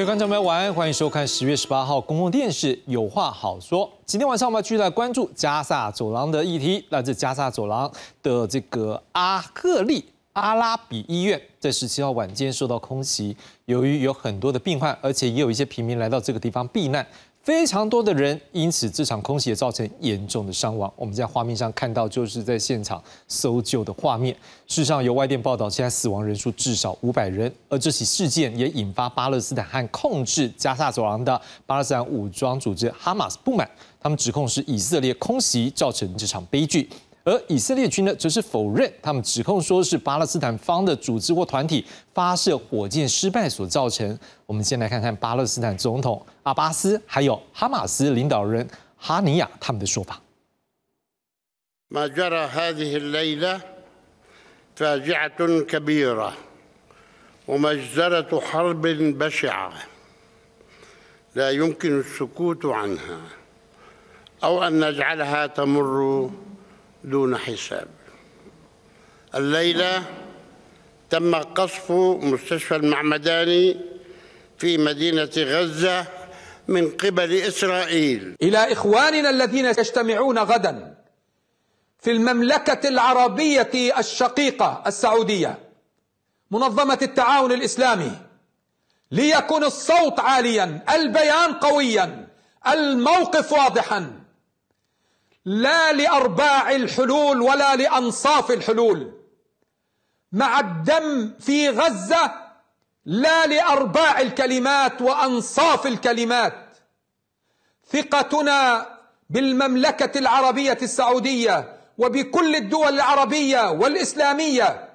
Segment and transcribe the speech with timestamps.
[0.00, 3.86] 各位观众朋友，晚安，欢迎收看十月十八号公共电视《有话好说》。
[4.06, 6.82] 今天晚上我们继续来关注加萨走廊的议题。
[6.88, 7.92] 来自加萨走廊
[8.22, 13.36] 的这个阿赫利阿拉比医院，在十七号晚间受到空袭，
[13.66, 17.06] 由于有很多的病患，而且也有一些平民来到这个地方避难。
[17.50, 20.90] 非常多的人因此这场空袭也造成严重的伤亡。
[20.94, 24.32] 我们在画面上看到，就是在现场搜救的画面。
[24.68, 27.52] 事实上，有外电报道，现在死亡人数至少五百人。
[27.68, 33.68] 而这起事件也引发巴勒斯坦和控制加萨走廊的巴勒斯坦武装组织哈马斯不满，
[34.00, 36.88] 他们指控是以色列空袭造成这场悲剧。
[37.29, 44.17] 而以色列军呢，则是否认他们指控说是巴勒斯坦方的组织或团体发射火箭失败所造成。
[44.45, 50.21] 我们先来看看巴勒斯坦总统阿巴斯还有哈马斯领导人哈尼亚他们的说法。
[51.91, 53.61] ما جرى هذه الليلة
[54.75, 56.33] فاجعة كبيرة
[57.47, 58.81] ومجزرة حرب
[59.21, 59.73] بشعة
[61.35, 63.19] لا يمكن السكوت عنها
[64.43, 66.29] أو أن نجعلها تمر
[67.04, 67.88] دون حساب.
[69.34, 70.02] الليلة
[71.10, 71.90] تم قصف
[72.22, 73.80] مستشفى المعمداني
[74.58, 76.06] في مدينة غزة
[76.68, 78.36] من قبل إسرائيل.
[78.42, 80.94] إلى إخواننا الذين يجتمعون غدا
[81.98, 85.58] في المملكة العربية الشقيقة السعودية
[86.50, 88.12] منظمة التعاون الإسلامي
[89.10, 92.28] ليكن الصوت عاليا البيان قويا
[92.66, 94.19] الموقف واضحا.
[95.44, 99.12] لا لأرباع الحلول ولا لأنصاف الحلول.
[100.32, 102.32] مع الدم في غزة
[103.04, 106.76] لا لأرباع الكلمات وأنصاف الكلمات.
[107.92, 108.86] ثقتنا
[109.30, 114.88] بالمملكة العربية السعودية وبكل الدول العربية والإسلامية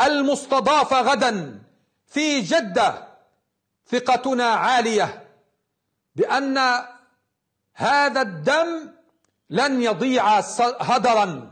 [0.00, 1.58] المستضافه غدا
[2.06, 3.08] في جدة
[3.86, 5.28] ثقتنا عالية
[6.16, 6.58] بأن
[7.74, 8.90] هذا الدم
[9.49, 10.39] لن يضيع
[10.79, 11.51] هدرا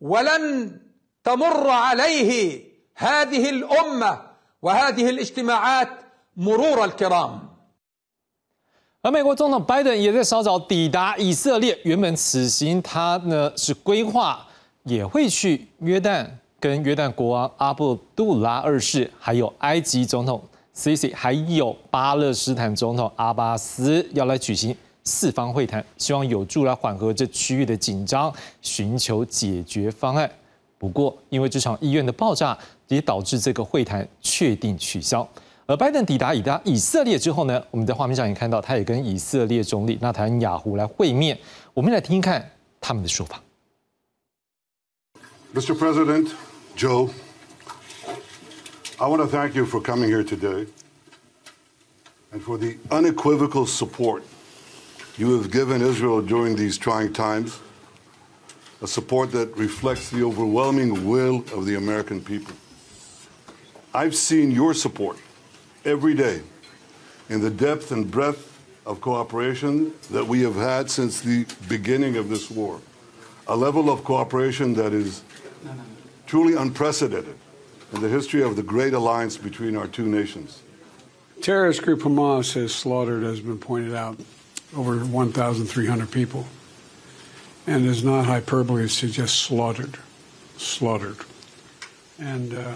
[0.00, 0.80] ولن
[1.24, 2.62] تمر عليه
[2.94, 4.20] هذه الامه
[4.62, 5.88] وهذه الاجتماعات
[6.36, 7.48] مرور الكرام
[9.02, 11.78] 而美国总统拜登也在稍早抵达以色列。
[11.84, 14.46] 原本此行他呢是规划
[14.82, 16.26] 也会去约旦，
[16.58, 20.42] 跟约旦国王阿卜杜拉二世，还有埃及总统
[20.74, 30.29] Sisi，还有巴勒斯坦总统阿巴斯要来举行 四方会谈，希望有助来缓和这区域的紧张，寻求解决方案。
[30.77, 35.27] 不过，因为这场医院的爆炸，也导致这个会谈确定取消。
[35.65, 41.39] 而拜登抵达以达以色列之后呢，我们在画面上也看到，他也跟以色列总理纳坦雅胡来会面。
[41.73, 43.41] 我们来听听看他们的说法。
[45.53, 45.73] Mr.
[45.73, 46.31] President,
[46.75, 47.09] Joe,
[48.97, 50.67] I want to thank you for coming here today
[52.33, 54.23] and for the unequivocal support
[55.17, 57.59] you have given Israel during these trying times,
[58.81, 62.53] a support that reflects the overwhelming will of the American people.
[63.93, 65.17] I've seen your support
[65.85, 66.41] every day
[67.29, 68.49] in the depth and breadth
[68.85, 72.81] of cooperation that we have had since the beginning of this war.
[73.47, 75.23] A level of cooperation that is
[76.25, 77.35] truly unprecedented
[77.93, 80.63] in the history of the great alliance between our two nations.
[81.41, 84.17] Terrorist group Hamas has slaughtered, as has been pointed out,
[84.75, 86.47] over 1,300 people.
[87.65, 89.97] And is not hyperbole to suggest slaughtered.
[90.57, 91.17] Slaughtered.
[92.19, 92.75] And uh,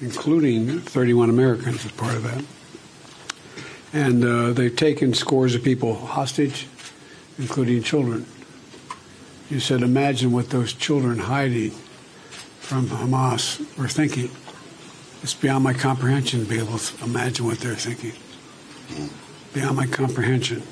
[0.00, 2.44] including 31 Americans as part of that.
[3.92, 6.66] And uh, they've taken scores of people hostage,
[7.38, 8.26] including children.
[9.48, 11.70] You said, imagine what those children hiding
[12.60, 14.30] from Hamas were thinking.
[15.22, 18.12] It's beyond my comprehension to be able to imagine what they're thinking.
[19.54, 20.62] Beyond my comprehension.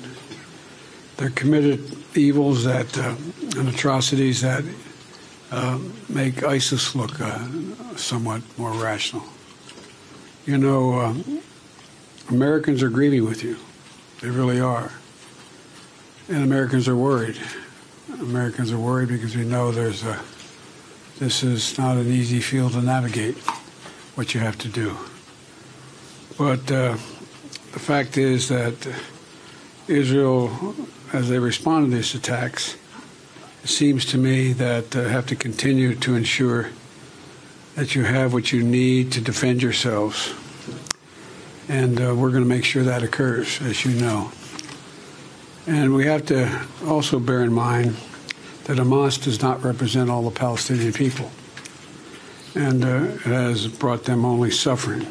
[1.17, 3.15] They're committed evils that uh,
[3.57, 4.63] and atrocities that
[5.51, 5.79] uh,
[6.09, 7.47] make ISIS look uh,
[7.95, 9.23] somewhat more rational.
[10.45, 11.41] You know, um,
[12.29, 13.57] Americans are grieving with you.
[14.21, 14.91] They really are.
[16.27, 17.37] And Americans are worried.
[18.19, 20.19] Americans are worried because we know there's a,
[21.19, 23.37] this is not an easy field to navigate
[24.15, 24.97] what you have to do.
[26.37, 26.97] But uh,
[27.71, 28.75] the fact is that
[29.87, 30.75] Israel,
[31.15, 32.75] as they respond to these attacks,
[33.63, 36.69] it seems to me that uh, have to continue to ensure
[37.75, 40.33] that you have what you need to defend yourselves.
[41.69, 44.29] And uh, we're going to make sure that occurs, as you know.
[45.67, 47.95] And we have to also bear in mind
[48.65, 51.31] that Hamas does not represent all the Palestinian people.
[52.55, 55.07] And uh, it has brought them only suffering.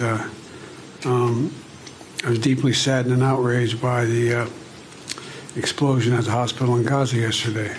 [0.00, 0.30] Uh,
[1.04, 1.52] um,
[2.24, 4.46] I was deeply saddened and outraged by the uh,
[5.56, 7.76] explosion at the hospital in Gaza yesterday.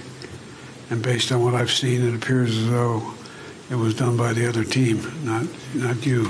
[0.89, 3.01] And based on what I've seen, it appears as though
[3.71, 6.27] it was done by the other team, not, not you.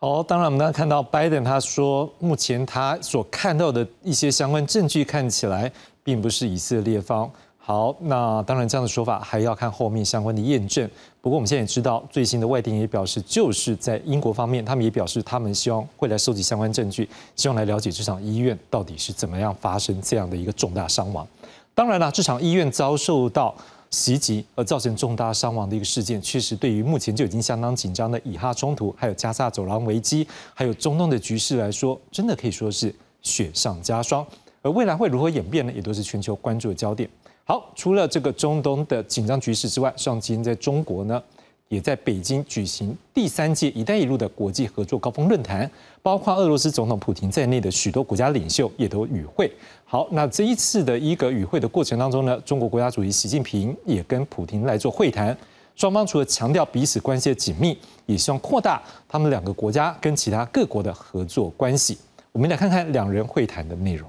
[0.00, 5.72] 好，当然我们刚刚看到拜登他说，目前他所看到的一些相关证据看起来
[6.04, 7.30] 并不是以色列方。
[7.68, 10.88] 好，那当然这样的说法还要看后面相关的验证。
[11.20, 17.06] 不过我们现在也知道，最新的外电也表示，就是在英国方面，他们也表示他们希望会来收集相关证据，
[17.36, 21.28] 希望来了解这场医院到底是怎么样发生这样的一个重大伤亡。
[21.74, 23.54] 当然了，这场医院遭受到。
[23.90, 34.26] 袭击而造成重大伤亡的一个事件，确实对于目前就已经相当紧张的以哈冲突，还有加沙走廊危机，还有中东的局势来说，真的可以说是雪上加霜。
[34.60, 35.72] 而未来会如何演变呢？
[35.72, 37.08] 也都是全球关注的焦点。
[37.50, 41.22] 好，除了这个中东的紧张局势之外，上今天在中国呢？
[41.68, 45.70] 也在北京举行第三届“一带一路”的国际合作高峰论坛，
[46.02, 49.50] 包括俄罗斯总统普京在内的许多国家领袖也都与会。
[49.86, 55.34] 好，那这一次的一个与会的过程当中呢，中国国家主席习近平也跟普京来做会谈。
[55.74, 61.96] 双方除了强调彼此关系的紧密，也希望扩大他们两个国家跟其他各国的合作关系。
[62.30, 64.06] 我们来看看两人会谈的内容。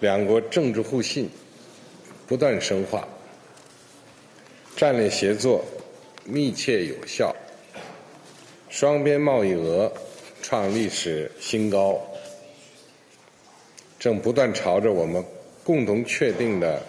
[0.00, 1.30] 两国政治互信
[2.26, 3.06] 不断深化。
[4.76, 5.64] 战略协作
[6.24, 7.34] 密切有效，
[8.68, 9.92] 双边贸易额
[10.42, 12.00] 创历史新高，
[13.98, 15.24] 正不断朝着我们
[15.62, 16.82] 共同确定的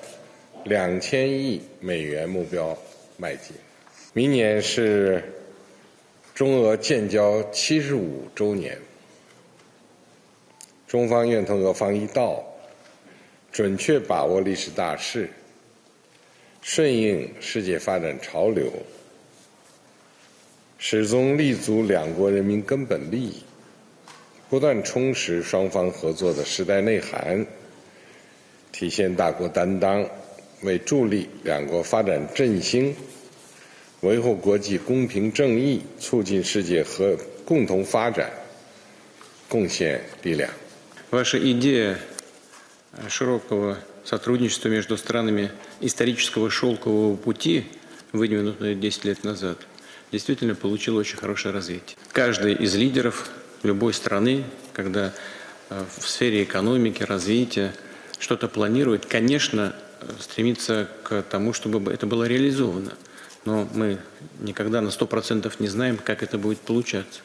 [0.64, 2.76] 两千亿美元目标
[3.18, 3.56] 迈进。
[4.14, 5.24] 明年是
[6.34, 8.78] 中俄建交七十五周年，
[10.88, 12.44] 中方愿同俄方一道，
[13.56, 15.30] 准确把握历史大势
[16.62, 18.70] 顺应世界发展潮流
[20.78, 23.42] 始终立足两国人民根本利益
[24.50, 27.46] 不断充实双方合作的时代内涵
[28.74, 30.06] 体现大国担当
[30.64, 32.94] 为助力两国发展振兴
[34.02, 38.30] 维护国际公平正义促进世界和共同发展
[39.48, 40.50] 贡献力量。
[41.10, 41.96] 我是尹健
[43.10, 45.52] широкого сотрудничества между странами
[45.82, 47.66] исторического шелкового пути,
[48.12, 49.58] выдвинутое 10 лет назад,
[50.12, 51.98] действительно получило очень хорошее развитие.
[52.12, 53.30] Каждый из лидеров
[53.64, 54.44] любой страны,
[54.74, 55.14] когда
[55.70, 57.74] э, в сфере экономики, развития
[58.20, 59.76] что-то планирует, конечно,
[60.20, 62.94] стремится к тому, чтобы это было реализовано.
[63.46, 64.00] Но мы
[64.40, 67.22] никогда на 100% не знаем, как это будет получаться.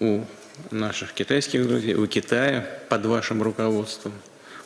[0.00, 0.24] У
[0.70, 4.12] наших китайских друзей, у Китая под вашим руководством,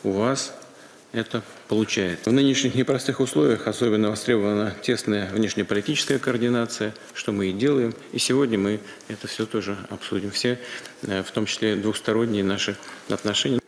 [0.04, 2.30] у вас – это получается.
[2.30, 7.94] В нынешних непростых условиях особенно востребована тесная внешнеполитическая координация, что мы и делаем.
[8.12, 10.30] И сегодня мы это все тоже обсудим.
[10.30, 10.58] Все,
[11.02, 12.76] э, в том числе двухсторонние наши
[13.10, 13.60] отношения.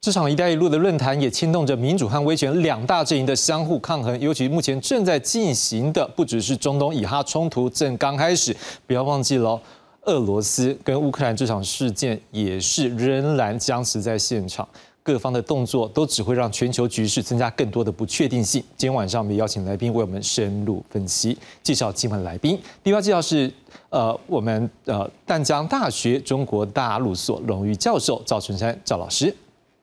[0.00, 9.60] 这场“一带一路”的论坛也牵动着民主和威权两大阵营的相互抗衡，尤其目前正在进行的不只是中东以哈冲突正刚开始，不要忘记了
[10.05, 14.67] 俄罗斯跟乌克兰这场事件也是仍然僵持在现场。
[15.01, 18.61] 各方的动作都只会让全球局势增加更多的不确定性。
[18.77, 22.57] 今天晚上我们邀请来宾为我们深入分析，介绍今晚来宾。
[22.81, 23.51] 第一位介绍是
[23.89, 29.35] 呃我们呃淡江大学中国大陆所荣誉教授赵春山赵老师。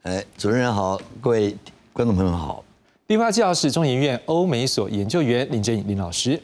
[0.03, 1.55] 哎，主持人好，各位
[1.93, 2.65] 观众朋友好。
[3.07, 6.41] 第八位介绍是中研院欧美所研究员林振颖林老师。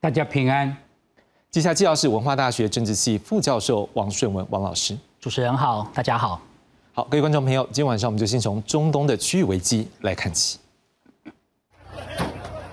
[0.00, 0.76] 大家平安。
[1.52, 4.96] 接下来介绍是文化大学政治系副教授王顺文王老师。
[5.20, 6.40] 主持人好，大家好。
[6.94, 10.58] 好，各位观众朋友，今天晚上我们就先从中东的区域危机来看起。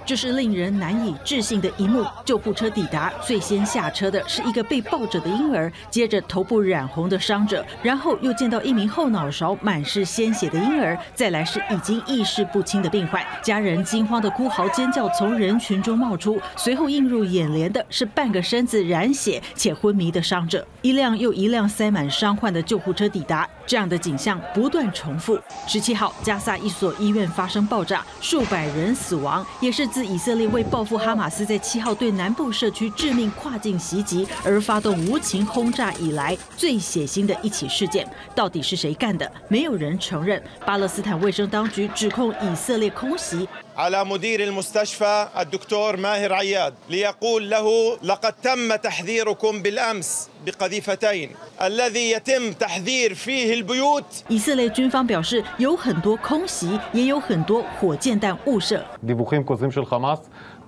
[0.10, 2.04] 这是令人难以置信的一幕。
[2.26, 13.24] 救护车抵达，最先下车的是一个被抱着的婴儿，接着头部染红的伤者，然后又见到一名后脑勺满是鲜血的婴儿，再来是已经意识不清的病患。
[13.44, 20.66] 家人惊慌的哭嚎尖叫从人群中冒出，随后映入眼帘的是半个身子染血且昏迷的伤者。
[20.82, 25.40] 一辆又一辆塞满伤患的救护车抵达，这样的景象不断重复。
[25.68, 29.99] 十七号，加萨一所医院发生爆炸，数百人死亡，也是自。
[30.00, 39.30] 自以色列为报复哈马斯在七号对南部社区致命跨境袭击而发动无情轰炸以来最血腥的一起事件，到底是谁干的？
[39.50, 40.42] 没有人承认。
[40.66, 43.46] 巴勒斯坦卫生当局指控以色列空袭。
[43.79, 51.31] على مدير المستشفى الدكتور ماهر عياد ليقول له لقد تم تحذيركم بالامس بقذيفتين
[51.63, 60.19] الذي يتم تحذير فيه البيوت 以色列军方表示有很多空袭也有很多火箭弹误射 דיווחים כוזבים של חמאס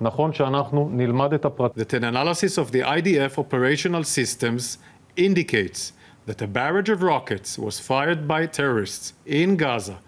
[0.01, 1.79] נכון שאנחנו נלמד את הפרט.
[1.79, 4.79] The analysis of the IDF operational systems
[5.17, 5.93] indicates
[6.27, 9.99] that a barrage of rockets was fired by terrorists in Gaza,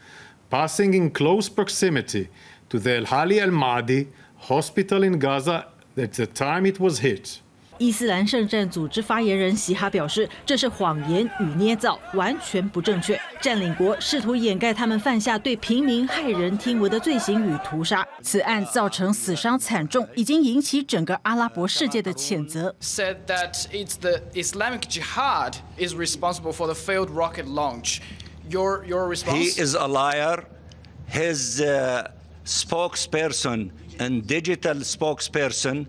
[0.51, 2.29] passing in close proximity
[2.74, 4.08] to the Al Hali Al Madi
[4.50, 7.40] hospital in Gaza at the time it was hit.
[7.80, 13.20] 伊斯兰圣战组织发言人席哈表示，这是谎言与捏造，完全不正确。
[13.42, 22.74] 占领国试图掩盖他们犯下对平民骇人听闻的罪行与屠杀，此案造成死伤惨重，已经引起整个阿拉伯世界的谴责。
[22.80, 28.00] Said that it's the Islamic Jihad is responsible for the failed rocket launch.
[28.50, 29.56] Your your response?
[29.56, 30.46] He is a liar.
[31.10, 32.12] His uh,
[32.46, 35.88] spokesperson and digital spokesperson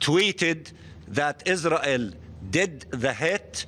[0.00, 0.72] tweeted
[1.08, 2.10] that Israel
[2.50, 3.66] did the hit,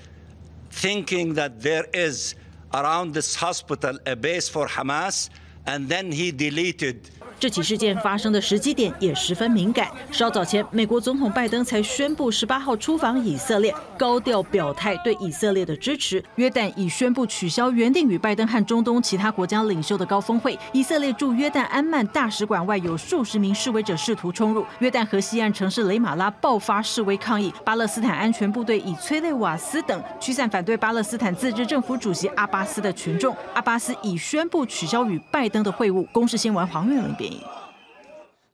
[0.70, 2.34] thinking that there is
[2.74, 5.30] around this hospital a base for Hamas,
[5.68, 6.96] and then he deleted
[7.40, 9.86] 这起事件发生的时机点也十分敏感。
[10.10, 16.20] 稍早前，美国总统拜登才宣布十八号出访以色列，高调表态对以色列的支持。
[16.34, 20.58] 约旦已宣布取消原定与拜登和中东其他国家领袖的高峰会。
[20.72, 24.66] 以色列驻约旦安曼大使馆外有数十名示威者试图冲入。
[24.80, 33.32] 约旦河西岸城市雷马拉爆发示威抗议，巴勒斯坦安全部队以催泪瓦斯等驱散反对巴勒斯坦自治政府主席阿巴斯的群众。
[33.54, 36.06] 阿巴斯已宣布取消与拜登的会晤。
[36.12, 37.32] 公视新闻黄月玲编。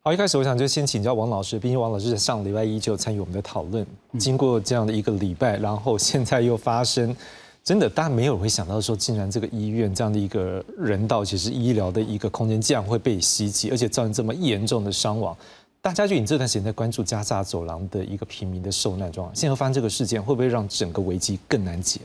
[0.02, 3.86] 好，一开始我想就先请教王老师，毕竟王老师在上礼拜一就参与我们的讨论。
[4.18, 7.16] 经过这样的一个礼拜，然后现在又发生，
[7.62, 15.34] 真的大家没有人会想到说，竟然这个医院这样的一个人道，其实医疗的一个空间，竟然会被袭击，而且造成这么严重的伤亡。
[15.80, 22.00] 大家就你这段时间在关注加沙走廊的一个平民的受难状况，现在发生这个事件，会不会让整个危机更难解？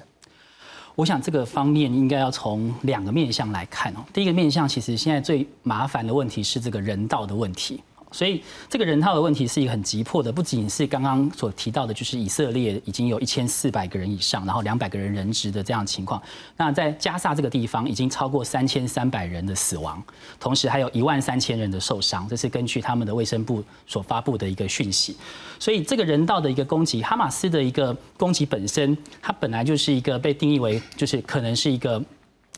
[1.00, 4.00] 我想这个方面应该要从两个面向来看哦。
[4.12, 7.82] 第一个面向，其实现在最麻烦的问题是这个人道的问题。
[8.12, 16.22] 所以这个人道的问题是一个很急迫的，不仅是刚刚所提到的，就是以色列已经有一千四百个人以上，然后两百个人人质的这样情况。
[16.58, 20.04] 那在加沙这个地方，已经超过三千三百人的死亡，
[20.40, 25.16] 同时还有一万三千人的受伤，这是根据他们的卫生部所发布的一个讯息。
[25.60, 32.04] 所以这个人道的一个攻击，哈马斯的一个攻击本身，它本来就是一个被定义为，就是可能是一个。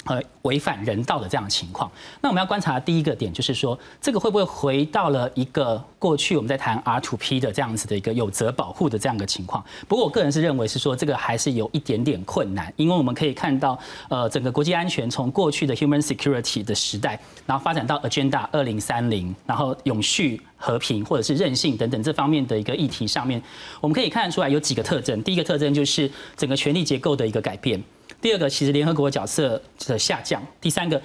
[0.06, 1.90] 呃，违反人道的这样的情况，
[2.22, 9.64] 那我们要观察第一个点，就是说这个会不会回到了一个过去我们在谈 R to P 的这样子的一个有责保护的这样的情况。
[9.88, 13.78] 不过我个人是认为是说这个还是有一点点困难，因为我们可以看到，
[14.10, 23.40] 呃，整个国际安全从过去的 Human Security 的时代，然后发展到 Agenda 二零三零，然后永续和平或者是韧性等等这方面的一个议题上面，
[23.80, 25.22] 我们可以看得出来有几个特征。
[25.22, 27.80] 第一个特征就是整个权力结构的一个改变。
[28.22, 31.02] 第二个，其实联合国角色的下降；第三个，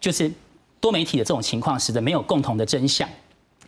[0.00, 0.30] 就是
[0.80, 3.08] 多媒体的这种情况，使得没有共同的真相，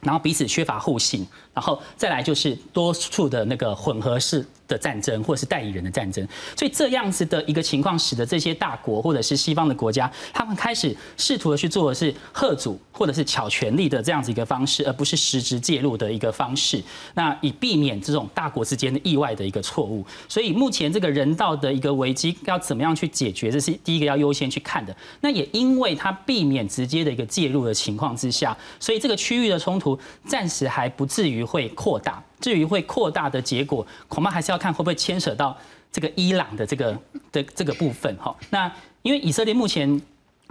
[0.00, 4.44] 然后彼此缺乏互信，然后再来就是多处的那个混合式。
[4.68, 6.24] 的战争，或者是代理人的战争，
[6.56, 16.80] 所以这样子的一个情况，使得这些大国或者是西方的国家，他们开始试图的去做的是贺阻或者是巧权力的这样子一个方式，而不是实质介入的一个方式。
[17.14, 20.06] 那以避免这种大国之间的意外的一个错误。
[20.28, 24.94] 所以目前这个人道的一个危机要怎么样去解决，这是第一个要优先去看的。
[25.22, 32.22] 那也因为它避免直接的一个介入的情况之下，所以这个区域的冲突暂时还不至于会扩大。
[32.40, 35.56] 至于会扩大的结果，恐怕还是要看会不会牵扯到
[35.90, 36.98] 这个伊朗的这个
[37.32, 38.34] 的这个部分哈。
[38.50, 38.70] 那
[39.02, 40.00] 因为以色列目前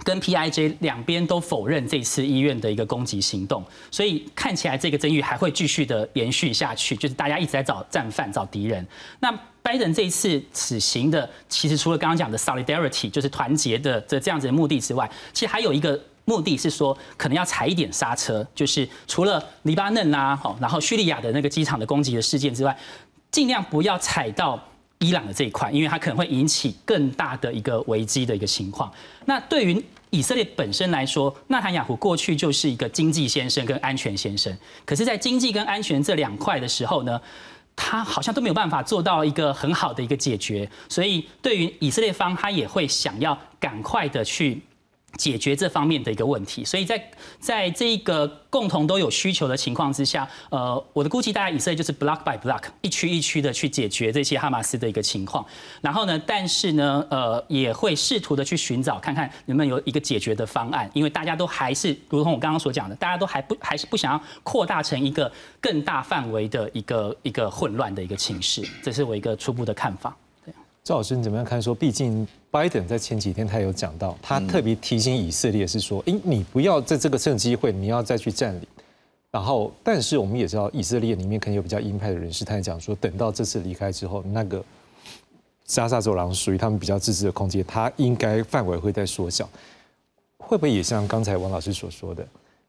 [0.04, 8.86] 跟 PIJ 两边都否认这次医院的一个攻击行动，所以看起来这个争议还会继续的延续下去，就是大家一直在找战犯、找敌人。
[9.20, 16.00] 那拜登这一次此行的，其实除了刚刚讲的 solidarity，就是团结的这这样子的目的之外，其实还有一个。
[16.28, 22.78] 目的是说，可能要踩一点刹车，就是除了黎巴嫩啦，好，然后叙利亚的那个机场的攻击的事件之外，
[23.30, 24.62] 尽量不要踩到
[24.98, 28.92] 伊朗的这一块，因为它可能会引起更大的一个危机的一个情况。
[29.24, 34.54] 那对于以色列本身来说，纳坦雅胡过去就是一个经济先生跟安全先生，
[34.84, 37.18] 可是，在经济跟安全这两块的时候呢，
[37.74, 44.60] 他好像都没有办法做到一个很好的一个解决，所以对于以色列方，他也会想要赶快的去。
[45.16, 47.10] 解决这方面的一个问题，所以在
[47.40, 55.44] 在这个共同都有需求的情况之下，呃，我的估计大概以色列就是 block by block 一区一区的去解决这些哈马斯的一个情况，
[55.80, 70.14] 然后呢，但是呢，呃，也会试图的去寻找看看能不能有一个解决的方案，因为大家都还是如同我刚刚所讲的，大家都还不还是不想要扩大成一个更大范围的一个一个混乱的一个情势，这是我一个初步的看法。
[70.88, 71.60] 赵老师，你怎么样看？
[71.60, 78.66] 说，毕竟拜登在前几天他有讲到，他特别提醒以色列是说，哎，你不要在这个趁机会，你要再去占领。
[79.30, 84.64] 然后，但是我们也知道，以色列里面可能有比较鹰派的人士，他也讲说，等到这次离开之后，那个
[85.66, 89.46] 加沙走廊属于他们比较自治的空间，它应该范围会在缩小。
[90.38, 92.26] 会不会也像刚才王老师所说的，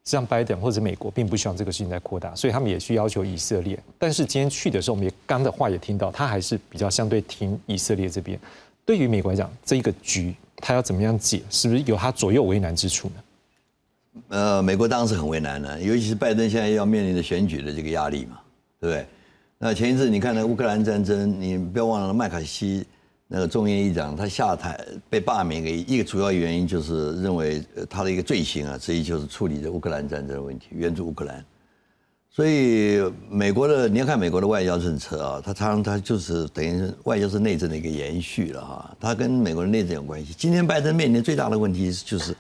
[0.09, 3.77] 像拜登或者美国并不希望这个事情在扩大，所以他们也去要求以色列。
[3.99, 8.39] 但是今天去的时候，我们也刚的话也听到，他还是比较相对听以色列这边。
[8.83, 14.23] 对于美国来讲，这一个局他要怎么样解，是不是有他左右为难之处呢？
[14.29, 18.39] 呃，美国当然是很为难的，尤其是拜登现在要面临着选举的这个压力嘛，
[18.79, 19.05] 对不对？
[19.59, 22.83] 那前一阵你看那乌克兰战争，你不要忘了麦卡锡。
[23.31, 24.75] 那个众议议长他下台
[25.07, 31.45] 被罢免，的一个主要原因就是认为他的一个罪行啊，之一就是处理这乌克兰战争的问题，援助乌克兰。
[32.31, 40.33] 所以美国的你要看美国的外交政策啊，他常常他就是等于是外交是内政的一个延续了哈，他跟美国的内政有关系。
[40.35, 42.35] 今天拜登面临最大的问题就是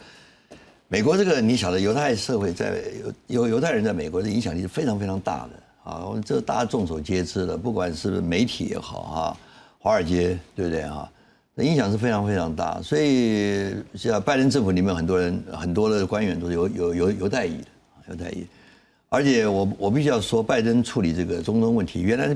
[0.87, 2.81] 美国这个你晓得犹太社会在
[3.27, 9.37] 犹犹太人在美国的影响力是非常非常大的啊，这大家众所皆知的，不管是媒体也好哈。
[9.79, 11.09] 华尔街对不对啊？
[11.55, 17.67] 那影响是非常非常大，所以像拜登政府里面很多人很多的官员都是有有有犹太裔的，
[18.09, 18.45] 犹太裔。
[19.09, 22.35] 而且我我必须要说，拜登处理这个中东问题，原来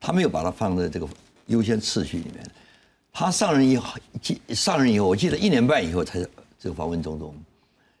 [0.00, 1.06] 他没有把它放在这个
[1.46, 2.44] 优先次序里面。
[3.12, 3.94] 他上任以后，
[4.48, 6.18] 上任以后，我记得一年半以后才
[6.58, 7.34] 这个访问中东，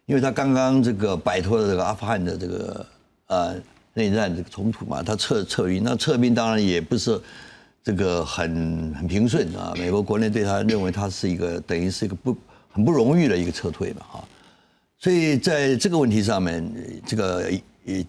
[0.06, 2.86] 因为他刚刚这个摆脱了这个阿富汗的这个
[3.26, 3.54] 呃
[3.94, 7.20] 内战这个冲突嘛，他撤撤兵，那撤兵当然也不是。
[7.86, 12.36] 这个很很平顺啊，美国国内对他认为他是一个等于是一个不
[12.68, 14.18] 很不容易的一个撤退嘛啊，
[14.98, 16.68] 所以在这个问题上面，
[17.06, 17.48] 这个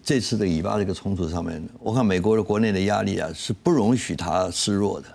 [0.02, 5.06] 这次的以巴这个冲突上面，我看美国的国内的压力啊是不容许他示弱的，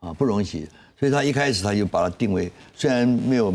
[0.00, 0.68] 啊不容许，
[1.00, 3.54] 所以他一开始他就把它定为，虽然没有。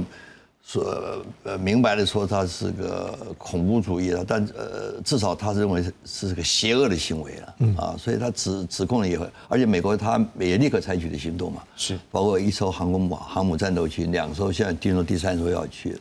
[0.72, 16.00] 说呃明白的说他是个恐怖主义了，但呃至少他认为是个邪恶的行为了啊，所以他指指控了以后，而且美国他也立刻采取了行动嘛，是包括一艘航空母航母战斗群，两艘现在进入第三艘要去了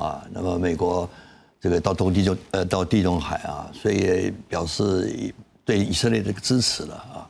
[0.00, 1.10] 啊，那么美国
[1.60, 7.26] 这个到东地中呃到地中海啊，所以表示对以色列这个支持了啊，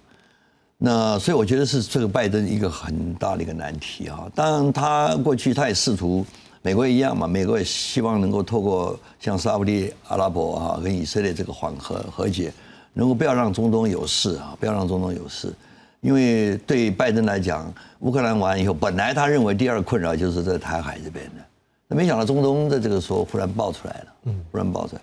[0.76, 6.22] 那所以我觉得是这个拜登一个很大的一个难题啊，当然他过去他也试图。
[6.66, 12.52] 美国一样嘛，美国也希望能够透过像沙地阿拉伯啊跟以色列这个缓和和解，
[12.92, 15.54] 能够不要让中东有事啊，不要让中东有事，
[16.00, 21.44] 因为对拜登来讲，乌克兰完以后，本来他认为第二困扰就是在台海这边的，
[21.86, 25.02] 那没想到中东在这个时候忽然爆出来了，嗯，忽然爆出来，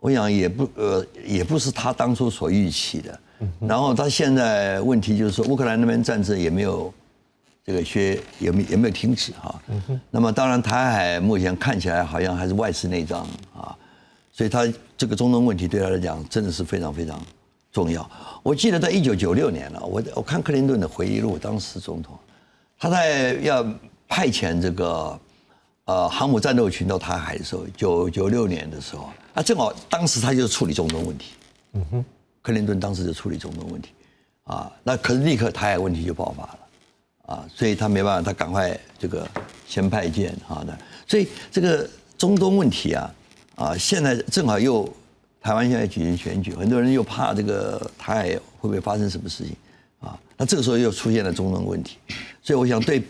[0.00, 3.18] 我想也不呃也不是他当初所预期的，
[3.60, 6.92] 然后他现在问题就是说乌克兰那边战争也没有。
[7.68, 9.60] 这个削有没有没有停止哈？
[10.10, 13.76] 那么当然，台海目前看起来好像还是外事内脏啊，
[14.32, 17.20] 所以他这个中东问题对他来讲真的是非常非常
[17.70, 18.10] 重要。
[18.42, 22.18] 我记得在一九九六年了，我我看克林顿的回忆录，当时总统
[22.78, 23.62] 他在要
[24.08, 25.20] 派遣这个
[25.84, 31.32] 呃航母战斗群到台海的时候，九九六年的时候，啊正好当时他就处理中东问题。
[31.74, 32.04] 嗯哼，
[32.40, 33.90] 克林顿当时就处理中东问题，
[34.44, 36.58] 啊，那可是立刻台海问题就爆发了。
[37.28, 39.28] 啊，所以他没办法，他赶快这个
[39.66, 43.14] 先派件好的，所以这个中东问题啊，
[43.56, 44.88] 啊，现在正好又
[45.42, 49.54] 台湾现在举行选举，很多人又怕这个台海会不会发生什么事情
[50.00, 50.18] 啊？
[50.38, 51.98] 那这个时候又出现了中东问题，
[52.42, 53.02] 所以我想对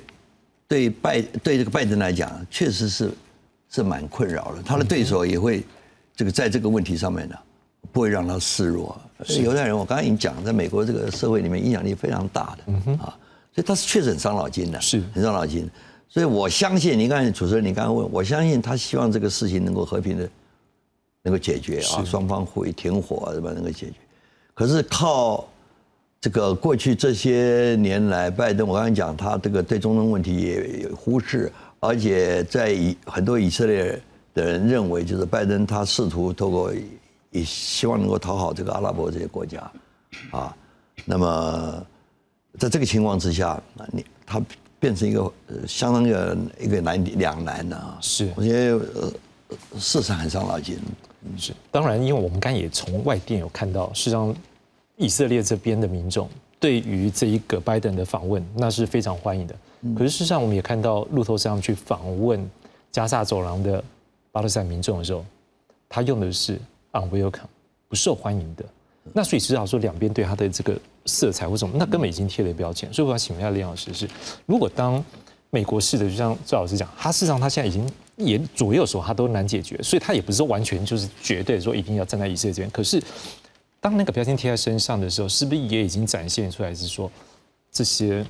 [0.66, 3.12] 对拜对这个拜登来讲，确实是
[3.70, 5.62] 是蛮困扰的，他的对手也会
[6.16, 7.36] 这个在这个问题上面呢，
[7.92, 9.00] 不会让他示弱。
[9.40, 13.16] 犹太人，我刚刚已经讲，在美国这个社会里面影响力非常大的啊。
[13.58, 15.68] 所以他是确实很伤脑筋的，是很伤脑筋。
[16.08, 20.30] 所以我相信，你看主持人，你刚刚问，我相信他希望这个事情能够和平的，
[21.24, 23.94] 能够解决啊，双方会停火什么能够解决。
[24.54, 25.44] 可是靠
[26.20, 34.00] 这个过去这些年来，拜登我刚才讲，他这个对中东问题也忽视，而且在以很多以色列
[34.34, 36.72] 的人认为，就是拜登他试图透过
[37.32, 39.68] 也希望能够讨好这个阿拉伯这些国家
[40.30, 40.56] 啊，
[41.04, 41.84] 那么。
[42.58, 44.42] 在这个情况之下，那你他
[44.80, 47.98] 变成一个呃相当的一个难两难的啊。
[48.00, 49.12] 是，我觉得呃
[49.78, 50.78] 事实上很伤脑筋。
[51.36, 54.34] 是，当然，因为我们刚也从外电有看到，事实上
[54.96, 56.28] 以色列这边的民众
[56.60, 59.54] 对于这一个拜登的访问那是非常欢迎的。
[59.96, 62.48] 可是事实上，我们也看到路透上去访问
[62.90, 63.82] 加萨走廊的
[64.32, 65.24] 巴勒斯坦民众的时候，
[65.88, 66.58] 他用的是
[66.92, 67.40] unwelcome
[67.88, 68.64] 不受欢迎的。
[69.12, 70.78] 那所以至少说两边对他的这个。
[71.08, 72.92] 色彩或什么，那根本已经贴了标签。
[72.92, 74.08] 所以我要请问一下李老师，是
[74.46, 75.02] 如果当
[75.50, 82.70] 美国式的，就像赵老师讲，他事实上他现在已经也左右手他都难解决，所以他也不是说完全就是绝对说一定要站在以色列这边。
[82.70, 83.02] 可是
[83.80, 87.10] 当那个标签贴在身上的时候，是不是也已经展现出来是说
[87.72, 88.22] 这些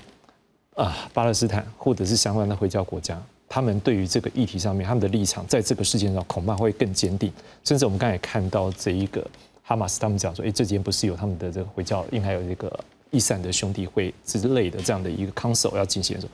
[0.77, 7.33] 啊巴勒斯坦或者是相关的回教国家，他们对于这个议题上面，他们的立场在这个事件上恐怕会更坚定。
[7.65, 9.27] 甚至我们刚才也看到这一个
[9.69, 16.33] 哈马斯他们讲说，哎，这几天不是有他们的这个回教，应该有这个伊斯兰的兄弟会之类的这样的一个 council 要进行的时候，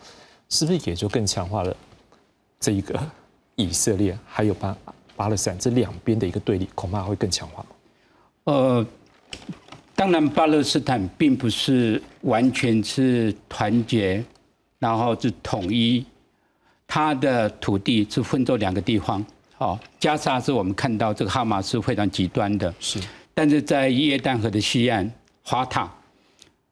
[0.48, 1.76] 是不是也就更强化了
[2.60, 2.96] 这一个
[3.56, 4.76] 以色列还有巴
[5.16, 7.66] 巴勒斯坦这两边的一个对立，恐怕会更强化？
[8.44, 8.86] 呃，
[9.96, 14.24] 当然，巴勒斯坦并不是完全是团结，
[14.78, 16.06] 然后是统一，
[16.86, 19.26] 它的土地是分作两个地方。
[19.56, 23.00] 好，加沙是我们看到这个哈马斯非常极端的，是，
[23.34, 25.10] 但是在约旦河的西岸，
[25.42, 25.92] 华塔，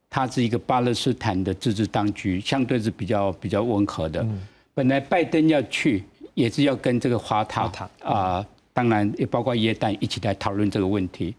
[0.08, 4.24] 它是一个巴勒斯坦的自治当局，相对是比较比较温和的。
[4.72, 7.70] 本来拜登要去，也是要跟这个华塔
[8.02, 11.34] 啊，当然也包括约旦一起来讨论这个问题。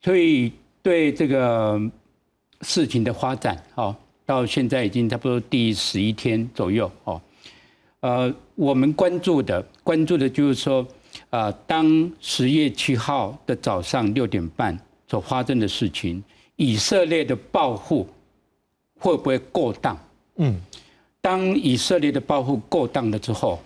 [0.00, 1.80] 所以对这个
[2.62, 7.20] 事情的发展，哦，到现在已经差不多第十一天左右，哦，
[8.00, 10.86] 呃，我们关注的关注的就是说，
[11.30, 16.22] 啊，当十月七号的早上六点半所发生的事情，
[16.56, 18.08] 以色列的报复
[18.98, 19.98] 会不会过当？
[20.36, 20.60] 嗯，
[21.20, 23.60] 当以色列的报复过当了之后，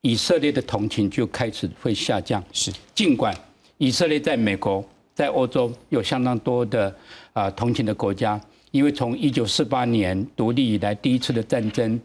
[0.00, 2.42] 以色列的同情就开始会下降。
[2.52, 3.36] 是，尽管
[3.78, 4.84] 以色列在美国。
[5.14, 6.92] 在欧洲有相当多的
[7.34, 12.00] 啊同情的国家，因为从一九四八年独立以来第一次的战争，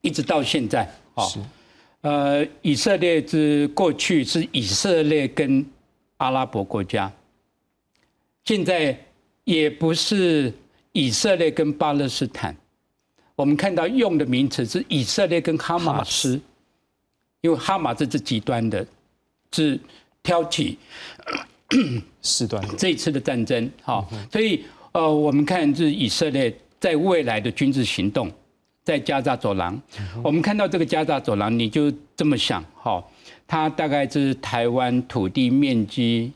[0.00, 0.82] 一直到现在
[1.14, 1.24] 啊，
[2.02, 5.64] 呃，以色列是过去是以色列跟
[6.16, 7.12] 阿拉伯国家，
[8.44, 8.98] 现在
[9.44, 10.52] 也不是
[10.92, 12.56] 以色列跟巴勒斯坦，
[13.36, 16.40] 我们看到用的名词是以色列跟哈马斯，
[17.42, 18.86] 因为哈马斯是极端的，
[19.52, 19.78] 是
[20.22, 20.78] 挑起。
[22.20, 28.28] 事端这一次的战争，哈，所以呃，我们看是以色列在未来的军事行动，
[28.90, 29.80] 在加沙走廊，
[30.20, 33.00] 我们看到这个加沙走廊，你就这么想，哈，
[33.46, 36.32] 它大概是台湾土地面积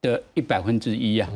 [0.00, 1.28] 的一百分之一啊。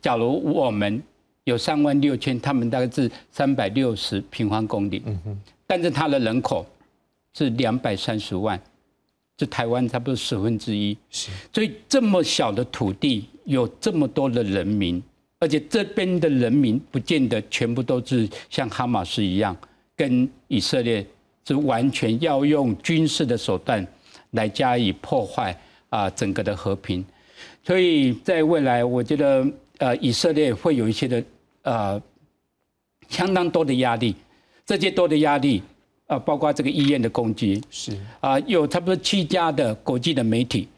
[0.00, 1.02] 假如我们
[1.42, 5.02] 有三万六千，他们大概是三百六十平方公里，
[5.66, 6.64] 但是它的人口
[7.34, 8.60] 是两百三十万。
[9.38, 10.96] 是台湾差不多十分之一，
[11.52, 15.02] 所以这么小的土地有这么多的人民，
[15.40, 19.56] 而且这边的人民不见得全部都是像哈马斯一样，
[20.02, 21.06] 跟以色列
[21.46, 23.86] 是完全要用军事的手段
[24.32, 25.56] 来加以破坏
[25.90, 27.04] 啊整个的和平。
[27.62, 29.46] 所以在未来，我觉得
[29.78, 31.24] 呃以色列会有一些的
[31.62, 32.02] 呃
[33.08, 34.16] 相当多的压力，
[34.66, 35.62] 这些多的压力。
[36.08, 40.68] 啊，包括这个医院的攻击是啊，有差不多七家的国际的媒体，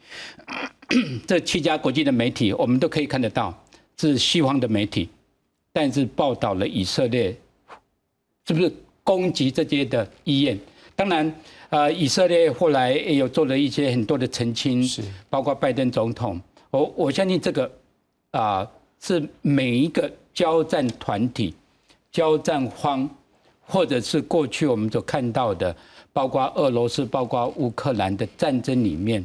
[1.27, 3.53] 这七家国际的媒体，我们都可以看得到
[3.97, 5.09] 是西方的媒体，
[5.73, 7.35] 但是报道了以色列
[8.47, 8.71] 是不是
[9.05, 10.59] 攻击这些的医院？
[10.97, 11.33] 当然，
[11.69, 16.41] 呃，以色列后来也有做了一些很多的澄清，是包括拜登总统，
[16.71, 17.71] 我我相信这个
[18.33, 18.69] 啊，
[19.01, 21.55] 是每一个交战团体、
[22.11, 23.09] 交战方。
[23.67, 25.75] 或者是过去我们所看到的，
[26.13, 29.25] 包括俄罗斯、包括乌克兰的战争里面，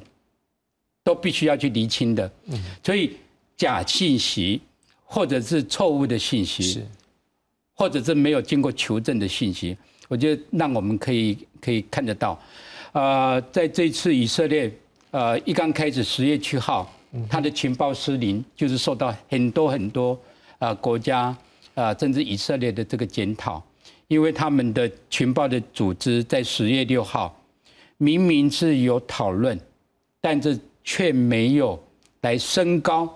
[1.04, 2.32] 都必须要去厘清的。
[2.46, 3.18] 嗯，所以
[3.58, 4.62] 假信息，
[5.04, 6.88] 或者是错误的信息，是，
[7.80, 9.76] 或者是没有经过求证的信息，
[10.10, 12.38] 我觉得让我们可以可以看得到。
[12.92, 14.70] 呃，在这次以色列，
[15.12, 16.94] 呃，一刚开始十月七号，
[17.30, 20.20] 他的情报失灵，就是受到很多很多
[20.58, 21.34] 啊国家
[21.74, 23.64] 啊，甚至以色列的这个检讨。
[24.10, 27.34] 因为他们的情报的组织在十月六号
[27.98, 29.58] 明明是有讨论，
[30.20, 31.82] 但是却没有
[32.22, 33.08] 来升高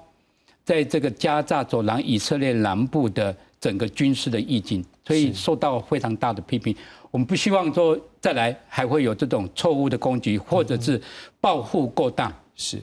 [0.63, 6.76] 在这个加沙走廊以色列南部的整个军事的意境，所以受到非常大的批评。
[7.10, 11.02] 我们不希望说再来还会有这种错误的攻击，或者是
[11.39, 12.30] 报复过当。
[12.58, 12.78] 是，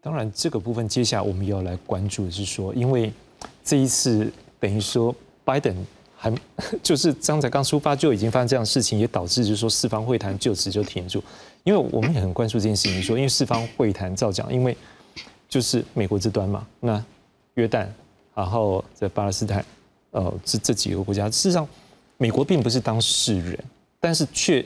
[0.00, 3.12] 当然这个部分接下来我们要来关注的是说，因为
[3.64, 5.12] 这一次等于说
[5.44, 5.74] 拜登。
[6.20, 6.32] 还
[6.82, 11.22] 就是刚才刚出发就已经发生这样的事情，也导致就是说四方会谈就此就停住。
[11.62, 14.76] 因为我们也很关注这件事情，说因为四方会谈照讲，因为
[15.48, 17.04] 就是美国这端嘛，那
[17.54, 17.86] 约旦，
[18.34, 19.64] 然后在巴勒斯坦，
[20.18, 21.66] 呃，这这几个国家，事实上
[22.16, 23.56] 美国并不是当事人，
[24.00, 24.64] 但是却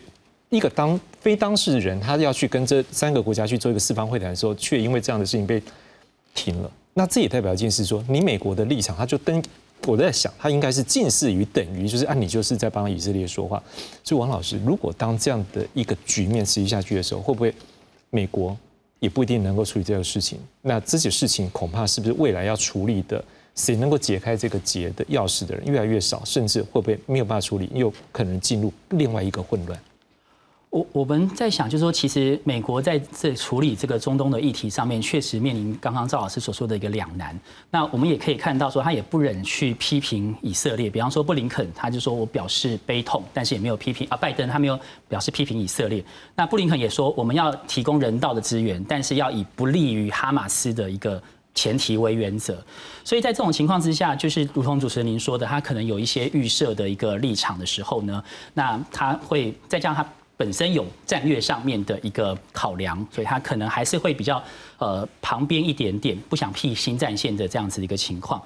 [0.49, 5.63] 一个当非当事人，他要去跟这三个国家去做一个四方会谈的时候，却因为这样的事情被
[6.35, 6.71] 停了。
[6.95, 9.43] 那这也代表一件事，说你美国的立场，他就登。
[9.85, 13.61] 我在想，他应该是近似于等于，就是按你就是在帮以色列说话。
[14.05, 17.53] 所以王老师，如果当这样的一个局面持续下去的时候，会不会
[18.11, 18.57] 美国
[19.01, 20.39] 也不一定能够处理这个事情？
[20.61, 29.79] 那这些事情恐怕是不是未来要处理的谁能够解开这个结的钥匙的人越来越少，甚至会不会没有办法处理，又可能进入另外一个混乱？
[30.71, 37.39] 我我们在想，就是说，其实美国在这处理这个中东的议题上面，确实面临刚刚赵老师所说的一个两难。
[37.71, 46.03] 那我们也可以看到，说他也不忍去批评以色列，比方说布林肯，他就说我表示悲痛，但是也没有批评啊，拜登他没有表示批评以色列。
[46.35, 51.23] 那布林肯也说，我们要提供人道的资源，但是要以不利于哈马斯的一个
[51.55, 52.63] 前提为原则。
[53.05, 58.23] 所以在这种情况之下，就是如同主持人您说的，他可能有一些预设的一个立场的时候呢，
[58.55, 60.09] 那他会再加上他。
[60.35, 64.43] 本身有战略上面的一个考量，所以他可能还是会比较
[64.79, 68.43] 呃旁边一点点，不想辟新战线的这样子的一个情况。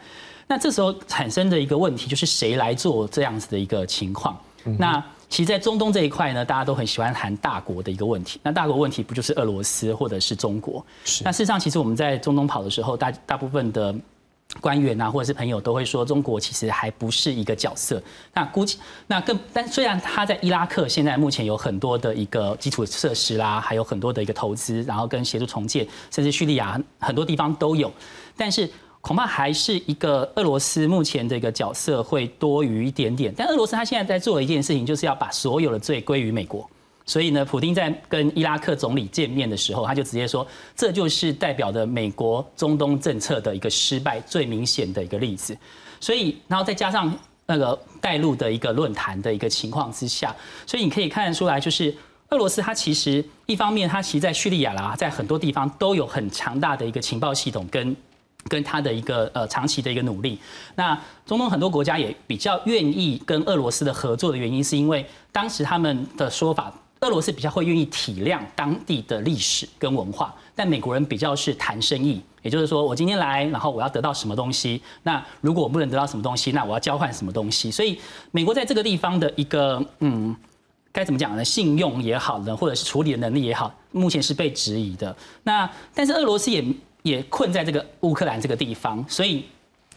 [0.47, 4.39] 那这时候产生的一个问题就是谁来做这样子的一个情况？
[4.79, 8.41] 那其实，在中东这一块呢，大家都很喜欢谈大国的一个问题。
[8.43, 10.85] 那大国问题不就是俄罗斯或者是中国？
[11.05, 13.95] 是那事实上，其实我们在中东跑的时候，大大部分的。
[14.61, 18.01] 官员啊，或者是朋友都会说，中国其实还不是一个角色。
[18.33, 27.93] 那估计，那更但虽然他在伊拉克现在目前有很多的一个基础设施啦，还有很多的一个投资，然后跟协助重建，甚至叙利亚很多地方都有，
[28.37, 28.71] 但是
[29.07, 33.33] 恐怕还是一个俄罗斯目前的一个角色会多于一点点。
[33.37, 36.69] 但俄罗斯他现在在做的一件事情，就是要把所有的罪归于美国。
[37.05, 45.57] 所以呢，普京在跟伊拉克总理见面的时候，他就直接说，这就是代表的美国中东政策的一个失败最明显的一个例子。
[46.01, 47.17] 所以，然后再加上
[47.47, 50.35] 那个带路的一个论坛的一个情况之下，
[50.67, 51.95] 所以你可以看得出来，就是
[52.31, 57.95] 俄罗斯它其实一方面，它其实在叙利亚啦，在很多地方都有很强大的一个情报系统跟
[58.49, 60.39] 跟他的一个呃长期的一个努力。
[60.75, 66.73] 那中东很多国家也比较愿意跟俄罗斯的合作的原因，是因为当时他们的说法。
[67.01, 74.81] 俄罗斯比较会愿意体谅当地的历史跟文化，但美国人比较是谈生意，也就是说，我今天来，然后我要得到什么东西。
[75.03, 77.71] 那如果我不能得到什么东西，那我要交换什么东西？
[77.71, 80.35] 所以，美国在这个地方的一个嗯，
[80.91, 81.45] 该怎么讲呢？
[81.45, 85.15] 信用也好呢，或者是处理的能力也好，目前是被质疑的。
[85.43, 86.65] 那但是俄罗斯也
[87.09, 89.45] 也困在这个乌克兰这个地方，所以。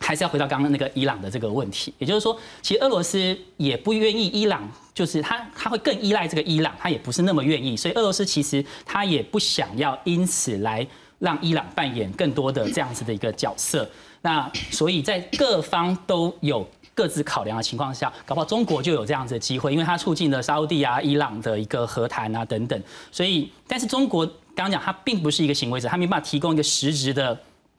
[0.02, 10.88] 还是要回到刚刚那个伊朗的这个问题，也就是说，其实俄罗斯也不愿意伊朗，就是他他会更依赖这个伊朗，他也不是那么愿意，所以俄罗斯其实他也不想要因此来
[11.20, 13.88] 让伊朗扮演更多的这样子的一个角色。
[14.22, 22.82] 那所以在各方都有各自考量的情况下，搞不好中国就有这样子的机会，因为它促进了沙地啊、伊朗的一个和谈啊等等。
[23.12, 24.26] 所以，但是中国
[24.60, 27.38] 刚刚讲，它并不是一个行为者，它没办法提供一个实质的。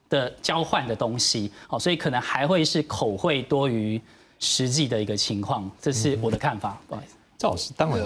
[0.08, 4.00] 的交换的东西，哦，所以可能还会是口惠多于
[4.40, 6.76] 实际的一个情况，这是我的看法。
[6.88, 8.04] 不好意思，赵老师，当然，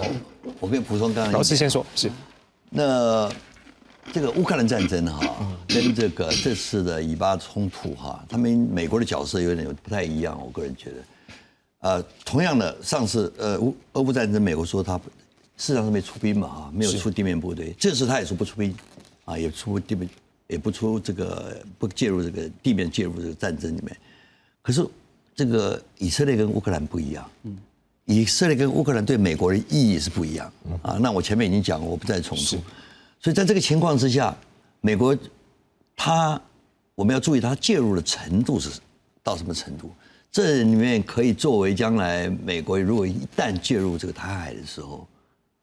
[0.59, 1.33] 我跟补充刚刚。
[1.33, 2.11] 老师先说，是。
[2.69, 3.27] 那
[4.13, 5.35] 这个乌克兰战争哈，
[5.67, 10.39] 跟这个这次的以巴冲突哈，他们美国的角色有点不太一样。
[10.39, 10.95] 我个人觉得，
[11.79, 15.01] 呃，同样的，上次呃乌俄乌战争，美国说他
[15.57, 17.75] 事实上是没出兵嘛，啊，没有出地面部队。
[17.79, 18.75] 这次他也说不出兵，
[19.25, 20.09] 啊，也出地面。
[20.47, 23.97] 也不出这个不介入这个地面介入这个战争里面，
[24.61, 24.85] 可是
[25.33, 27.57] 这个以色列跟乌克兰不一样，嗯，
[28.05, 32.61] 以色列跟乌克兰对美国的意义是不一样，啊，那我前面已经讲过，我不再重复。
[33.19, 34.37] 所以在这个情况之下，
[34.81, 35.17] 美国
[35.95, 36.39] 他
[36.93, 38.69] 我们要注意他介入的程度是
[39.23, 39.89] 到什么程度？
[40.31, 45.07] 这里面可以作为将来美国如果一旦介入这个台海的时候，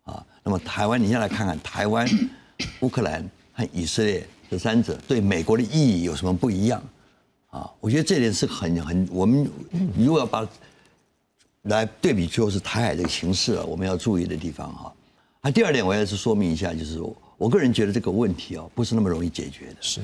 [0.05, 2.09] 啊，那么台湾你先来看看台湾、
[2.81, 4.27] 乌克兰和以色列。
[4.51, 6.83] 这三者对美国的意义有什么不一样？
[7.49, 9.51] 啊，我觉得这点是很很，我们
[9.97, 10.47] 如果要把
[11.63, 14.93] 来对比，就是台海这个形势啊，我们要注意的地方哈。
[15.41, 17.01] 啊，第二点我要是说明一下，就是
[17.39, 19.77] 我个人觉得这个问题啊，不是那么容易解决的。
[19.81, 20.03] 是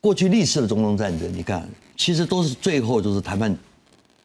[0.00, 3.54] 过去历史的中东战争，你看，其实都是最后都是谈判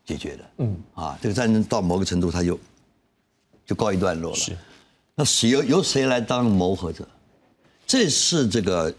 [0.06, 0.44] 解决的。
[0.60, 2.58] 嗯，啊，这个战争到某个程度，它就
[3.66, 4.38] 就告一段落了。
[4.38, 4.56] 是，
[5.16, 7.08] 那谁由由谁来当谋合者？
[7.88, 8.94] 这是这个。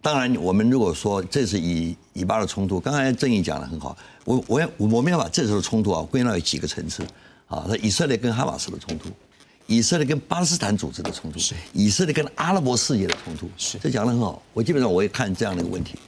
[0.00, 7.02] 当然，我们如果说这是以以巴的冲突，刚才郑毅讲的很好，我我要我们要把这次的冲突啊归纳为几个层次
[7.48, 9.10] 啊，那以色列跟哈马斯的冲突，
[9.66, 11.40] 以色列跟巴勒斯坦组织的冲突，
[11.72, 14.40] 以色列跟阿拉伯世界的冲突，是这讲的很好。
[14.54, 15.98] 我基本上我也看这样的一个问题，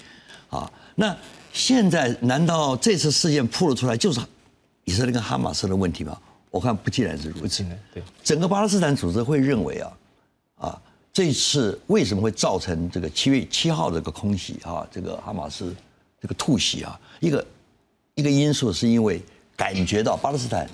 [0.51, 1.15] 啊，那
[1.53, 4.21] 现在难道这次事件暴露出来就是
[4.85, 6.17] 以色列跟哈马斯的问题吗？
[6.51, 7.65] 我看不尽然是如此。
[7.95, 9.93] 对，整个巴勒斯坦组织会认为啊，
[10.57, 10.83] 啊。
[11.13, 14.87] 这次为什么会造成这个七月七号这个空袭啊？
[14.93, 15.75] 这个哈马斯
[16.21, 16.99] 这个突袭啊？
[17.19, 17.47] 一个
[18.15, 19.21] 一个因素是因为
[19.57, 20.71] 感觉到巴勒斯坦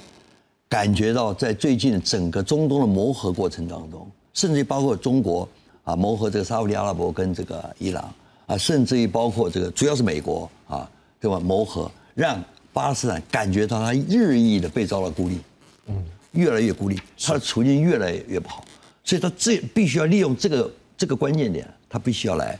[0.69, 5.49] 感觉到在最近整个中东的磨合过程当中，甚至于包括中国
[5.85, 8.15] 啊磨合这个沙特阿拉伯跟这个伊朗
[8.47, 11.41] 啊，甚至于包括这个主要是美国啊，对吧？
[11.41, 12.39] 磨合让
[12.75, 15.41] 巴勒斯坦感觉到他日益的被遭到孤立，
[15.88, 18.64] 嗯，越来越孤立，他的处境越来越不好，
[19.05, 22.59] 所以他这必须要利用这个这个关键点，他必须要来，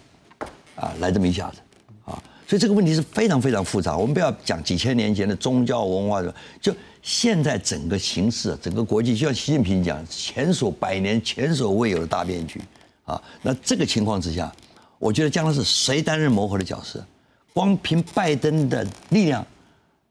[0.76, 1.58] 啊，来这么一下子，
[2.04, 3.96] 啊，所以这个问题是非常非常复杂。
[3.96, 12.60] 我们不要讲几千年前的宗教文化的，就现在整个形势，整个国际，就像习近平讲，前所百年前所未有的大变局，
[13.04, 14.52] 啊，那这个情况之下，
[14.98, 17.04] 我觉得将来是谁担任磨合的角色？
[17.52, 19.44] 光凭拜登的力量。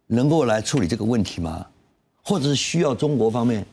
[0.07, 1.65] 能够来处理这个问题吗？
[2.25, 3.63] 或者是需要中国方面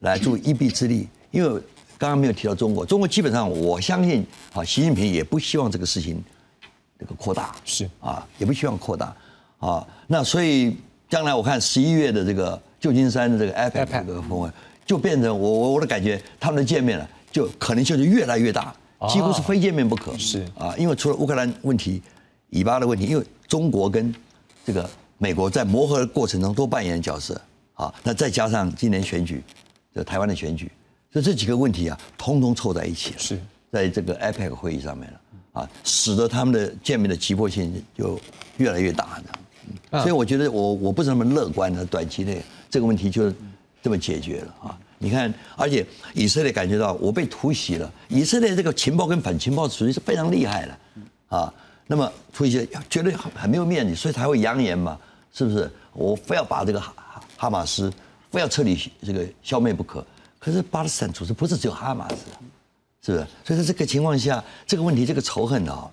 [0.00, 1.08] 来助一臂之力？
[1.30, 1.48] 因为
[1.96, 6.20] 刚刚没有提到中国，中国基本上我相信啊，习近平也不希望这个事情
[6.98, 9.14] 这个扩大，是啊，也不希望扩大
[9.60, 9.86] 啊。
[10.08, 10.76] 那所以
[11.08, 14.50] 将来我看十一月的这个旧金山的这个 APEC 这个峰会，
[14.84, 18.74] 就变成我我我的感觉，他们的见面了，就可能就是越来越大，
[19.08, 20.18] 几乎是非见面不可。
[20.18, 22.02] 是啊，因为除了乌克兰问题、
[22.50, 24.12] 以巴的问题，因为中国跟
[24.64, 24.90] 这个。
[25.20, 27.40] 美国在磨合的过程中都扮演角色
[27.78, 29.40] 啊，那再加上今年选举，
[29.94, 30.70] 这台湾的选举，
[31.12, 35.20] 所以这几个问题啊，通通凑在一起，是在这个 APEC 会议上面了
[35.60, 38.20] 啊，使得他们的见面的急迫性就
[38.56, 40.00] 越来越大的。
[40.00, 43.32] 所以我觉得我我不是那么乐观的，短期内这个问题就
[43.80, 44.78] 这么解决了啊。
[44.98, 50.78] 你看，而且以色列感觉到我被突袭了，以色列这个情报跟反情报属于是非常厉害的
[51.28, 51.54] 啊。
[51.86, 54.98] 那么突袭觉得很很没有面子，所以才会扬言嘛。
[55.30, 56.82] 是不是我非要把这个
[57.38, 57.90] 哈哈马斯
[58.32, 60.04] 非要彻底这个消灭不可？
[60.40, 62.16] 可是巴勒斯坦组织不是只有哈马斯，
[63.00, 63.26] 是不是？
[63.44, 65.88] 所以在这个情况下，这个问题这个仇恨啊，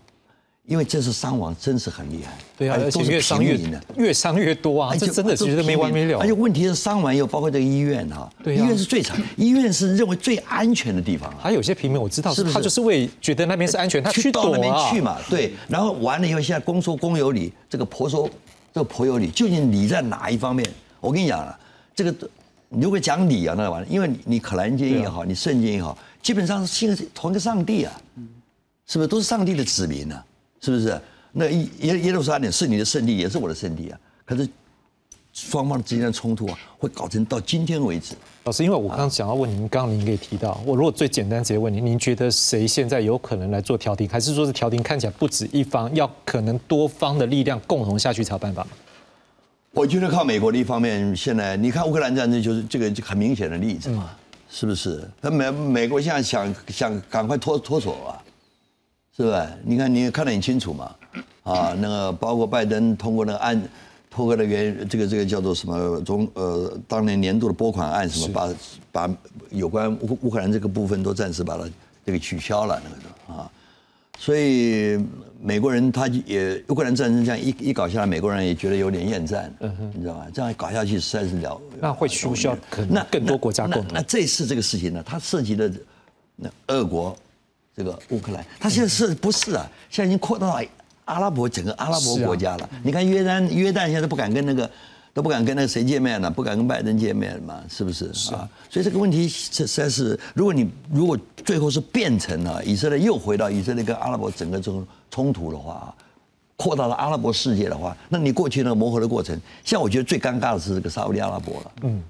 [0.65, 2.33] 因为这次伤亡真是很厉害。
[2.57, 3.59] 对啊，而且越伤越
[3.95, 6.19] 越伤越多啊，这真的觉得没完没了。
[6.19, 11.31] 而且问题是伤完以后包括这个医院哈，对，医院是最惨，医院是认为最安全的地方。
[11.39, 15.17] 还有些平民我知道，是他就是为觉得那边是安全，他去到那边去嘛。
[15.29, 18.27] 对，然后完了以后，现在公说公有理，这个婆说。
[18.73, 20.69] 这个婆有理，究竟理在哪一方面？
[21.05, 21.59] 我跟你讲啊，
[21.95, 22.29] 这个
[22.69, 28.01] 如果讲理啊，那完了因为你你可兰经也好，你圣经也好，基本上是信同一个上帝啊，
[28.87, 30.23] 是不是都是上帝的子民呢？
[30.61, 30.99] 是不是？
[31.31, 31.67] 那耶
[31.99, 33.99] 耶路撒冷是你的圣地，也是我的圣地啊。
[34.25, 34.47] 可是
[35.33, 38.15] 双方之间的冲突啊，会搞成到今天为止。
[38.45, 48.65] 老师，因为我刚刚想要问您，刚刚您也提到，我如果最简单直接问您，您觉得谁现在有可能来做调停，还是说是调停看起来不止一方，要可能多方的力量共同下去才有办法？
[49.75, 54.09] 我觉得靠美国的一方面，现在你看乌克兰战争就是这个很明显的例子嘛，
[54.49, 55.05] 是不是？
[55.19, 58.15] 那美美国现在想想赶快脱脱手啊，
[59.17, 59.47] 是不是？
[59.65, 60.95] 你看你看得很清楚嘛，
[61.43, 63.61] 啊，那个包括拜登通过那个案。
[64.09, 68.49] 通过的原这个这个叫做什么中呃当年年度的拨款案什么把
[68.89, 69.17] 把
[69.49, 71.69] 有关乌乌克兰这个部分都暂时把它
[72.05, 73.51] 这个取消了那个啊，
[74.17, 74.97] 所以
[75.41, 79.53] 美国人他也乌克兰战争这样一一搞下来，美国人也觉得有点厌战，
[79.93, 80.25] 你知道吗？
[80.33, 83.93] 这样搞下去实在是了，那会需不需要可能更多国家共同？
[83.93, 85.71] 那这次这个事情呢，它涉及的
[86.35, 87.15] 那俄国
[87.75, 89.69] 这个乌克兰，它现在是不是啊？
[89.89, 90.61] 现在已经扩大到。
[91.05, 94.67] 阿拉伯整个阿拉伯国家了，你看约旦，约旦现在不敢跟那个，
[95.15, 98.13] 都不敢跟那个谁见面了，不敢跟拜登见面嘛，是不是？
[98.13, 105.95] 是啊，所以这个问题实在是，如果你如果最后是变成了以色列又回到以色列跟阿拉伯整个这种冲突的话，
[106.57, 112.03] 扩大了阿拉伯世界的话，那你过去那个磨合的过程，像我觉得最尴尬的是这个沙特阿拉伯了，嗯，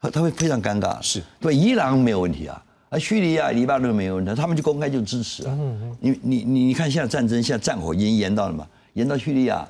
[0.00, 2.62] 他他会非常尴尬，是对伊朗没有问题啊。
[2.88, 5.58] 啊，叙利亚、黎巴嫩没有问题，他们就公开就支持啊。
[6.00, 8.66] 你你你你看，现在战争，现在战火已经延到了嘛？
[8.94, 9.66] 延到叙利亚，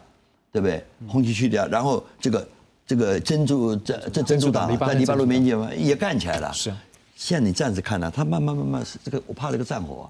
[0.52, 0.84] 对不对？
[1.08, 2.46] 轰击叙利亚，然后这个
[2.86, 6.52] 这个珍珠这这珍珠党在黎巴嫩边界嘛也干起来了。
[6.52, 6.72] 是。
[7.16, 10.06] 现在你这样子看呢，它慢慢慢慢是这个，我怕这个战火啊，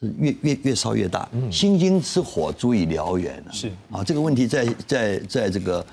[0.00, 1.28] 是越越越烧越大。
[1.50, 3.52] 心经之火足以燎原了。
[3.52, 3.72] 是。
[3.90, 5.84] 啊，这个问题在在在这个。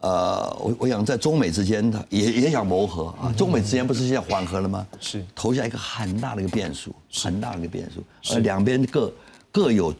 [0.00, 3.34] 呃，我我想在中美之间，他也也想磨合啊。
[3.36, 4.86] 中美之间不是现在缓和了吗？
[5.00, 8.32] 是投下一个很大的一个变数，很大的一个变数。
[8.32, 9.12] 呃，两边各
[9.50, 9.92] 各有，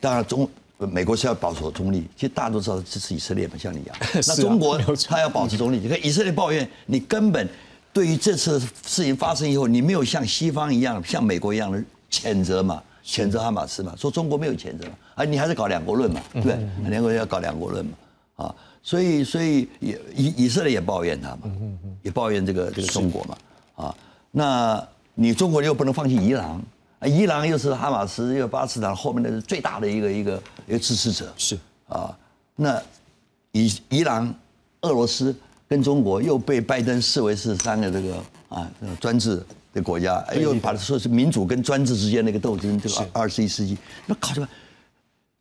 [0.00, 3.96] 当然中美国是要保守中立，其实大家都知道支持以色列嘛，像你一样。
[4.26, 7.48] 那中国他要保持中立，你看以色列抱怨，你根本
[7.92, 16.58] 对于这次事情发生以后，你没有像西方一样，像美国一样的谴责嘛，谴责哈马斯嘛，说中国没有谴责嘛，啊，你还是搞两国论嘛，对，
[16.88, 17.92] 两国要搞两国论嘛，
[18.36, 18.54] 啊。
[18.86, 21.50] 所以，所以也以以色列也抱怨他嘛，
[22.02, 23.38] 也抱怨这个这个中国嘛，
[23.76, 23.96] 啊，
[24.30, 26.60] 那你中国又不能放弃伊朗，啊，
[27.06, 31.58] 伊朗又是哈马斯又巴勒斯坦后面的最大的一个一个一个支持者，是。
[31.88, 32.16] 啊，
[32.56, 32.80] 那
[33.52, 34.34] 伊伊朗、
[34.82, 35.34] 俄罗斯
[35.68, 38.16] 跟中国又被拜登视为是三个这个
[38.48, 43.76] 啊专制的国家，又把它说是民主跟专制之间的一个斗争，这个二十一世纪，
[44.06, 44.48] 那搞什么？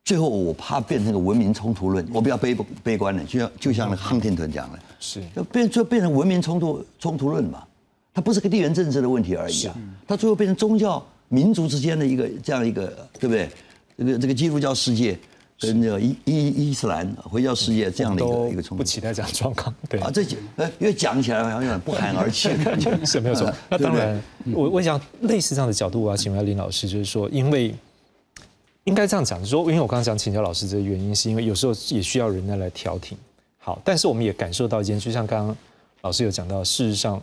[0.03, 2.53] 最后我怕变成个文明冲突论，我比较悲
[2.83, 5.23] 悲观的，就像就像那个亨廷顿讲的，是。
[5.33, 7.63] 就变就变成文明冲突冲突论嘛，
[8.13, 9.73] 它不是个地缘政治的问题而已啊，
[10.05, 12.87] 它最后变成宗教民族之间的一个这样一个，
[13.19, 13.49] 对不对？
[13.97, 15.17] 这个这个基督教世界
[15.59, 20.23] 跟这个伊伊伊斯兰回教世界这样的一个一个冲突，不期待这样状况，对啊，这
[20.55, 23.53] 呃因为讲起来好像有点不寒而栗感觉，是没有错。
[23.69, 24.21] 那当然，
[24.51, 27.73] 我我想类似这样的角度，我要请问林老师，就是说，因为
[28.85, 33.17] 应该这样讲，就是说，因为我刚刚讲请教老师这个原因，是因为有时候也需要人家来调停。
[33.59, 35.55] 好，但是我们也感受到一件，就像刚刚
[36.01, 37.21] 老师有讲到，事实上，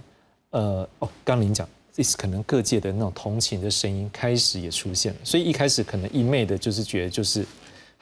[0.50, 1.68] 呃，哦，刚您讲，
[2.16, 7.44] 可能各界的那种同情的声音开始也出现了，所以一开始可能一昧的就是觉得就是。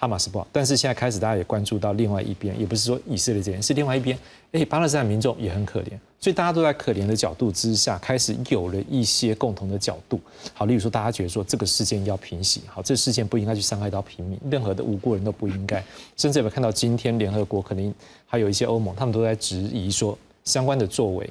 [0.01, 4.16] 哈马斯不好，但是现在开始大家也关注到另外一边，也不是说以色列这边，是另外一边。
[4.53, 10.20] 哎，巴勒斯坦民众也很可怜，所以大家都在可怜的角度之下，开始有了一些共同的角度。
[10.55, 15.84] 好，例如说大家觉得说这个事件要平息，好，这事件不应该去伤害到平民，任何的无辜人都不应该。
[16.16, 17.93] 甚至有看到今天联合国可能
[18.24, 21.28] 还有一些欧盟，他们都在质疑说相关的作为，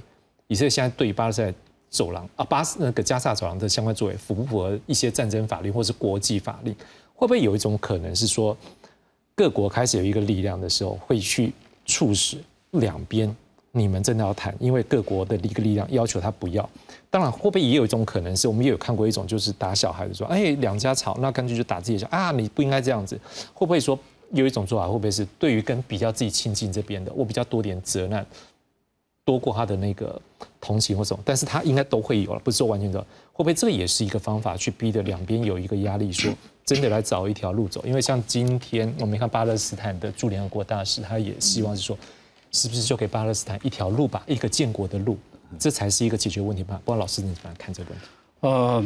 [0.48, 1.56] 以色列现在对于巴勒斯坦
[1.90, 6.76] 走廊啊，巴斯那个加萨走廊的相关作为符不符合一些战争法律或是国际法律？
[7.16, 8.56] 会不会有一种可能是说，
[9.36, 11.52] 各国开始有一个力量的时候，会去
[11.86, 12.38] 促使
[12.72, 13.34] 两边
[13.72, 14.56] 你们真的要谈？
[14.60, 16.70] 因为各国的一个力量要求他不要。
[17.10, 23.20] 当然，会不会也有一种可能是我们也有看过一种，就是打小孩子说，哎，两家吵，那干脆就打自己小啊，你不应该这样子。
[23.54, 23.98] 会不会说
[24.32, 28.26] 有一种做法，会不会是对于跟比较自己亲近这边的，我比较多点责难，
[29.28, 30.20] 多过他的那个
[30.62, 31.22] 同情或什么？
[31.26, 32.98] 但是他应该都会有了，不是说完全的。
[33.34, 36.34] 会不会这个也是一个方法，去逼的两边有一个压力，说
[36.66, 37.84] 真的来找一条路走？
[37.86, 41.98] 因为像今天我们看巴勒斯坦的驻联合国大使，他也希望是说，
[42.54, 45.18] 是不是就给巴勒斯坦一条路吧，一个建国的路，
[45.60, 46.82] 这才是一个解决问题吧？
[46.86, 48.06] 不知道老师你怎么看这个问题？
[48.40, 48.86] 呃，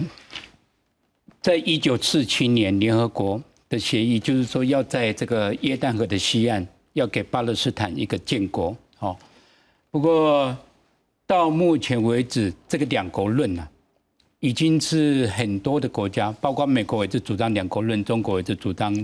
[1.39, 3.39] 在一九四七年联合国
[3.69, 8.75] 的协议，就是说要在这个约旦河的西岸要给巴勒斯坦一个建国。
[9.91, 10.57] 好，不过
[11.27, 13.67] 到目前为止，这个两国论呢？
[14.39, 18.95] 已经是很多的国家，包括美国也是主张两国论，中国也是主张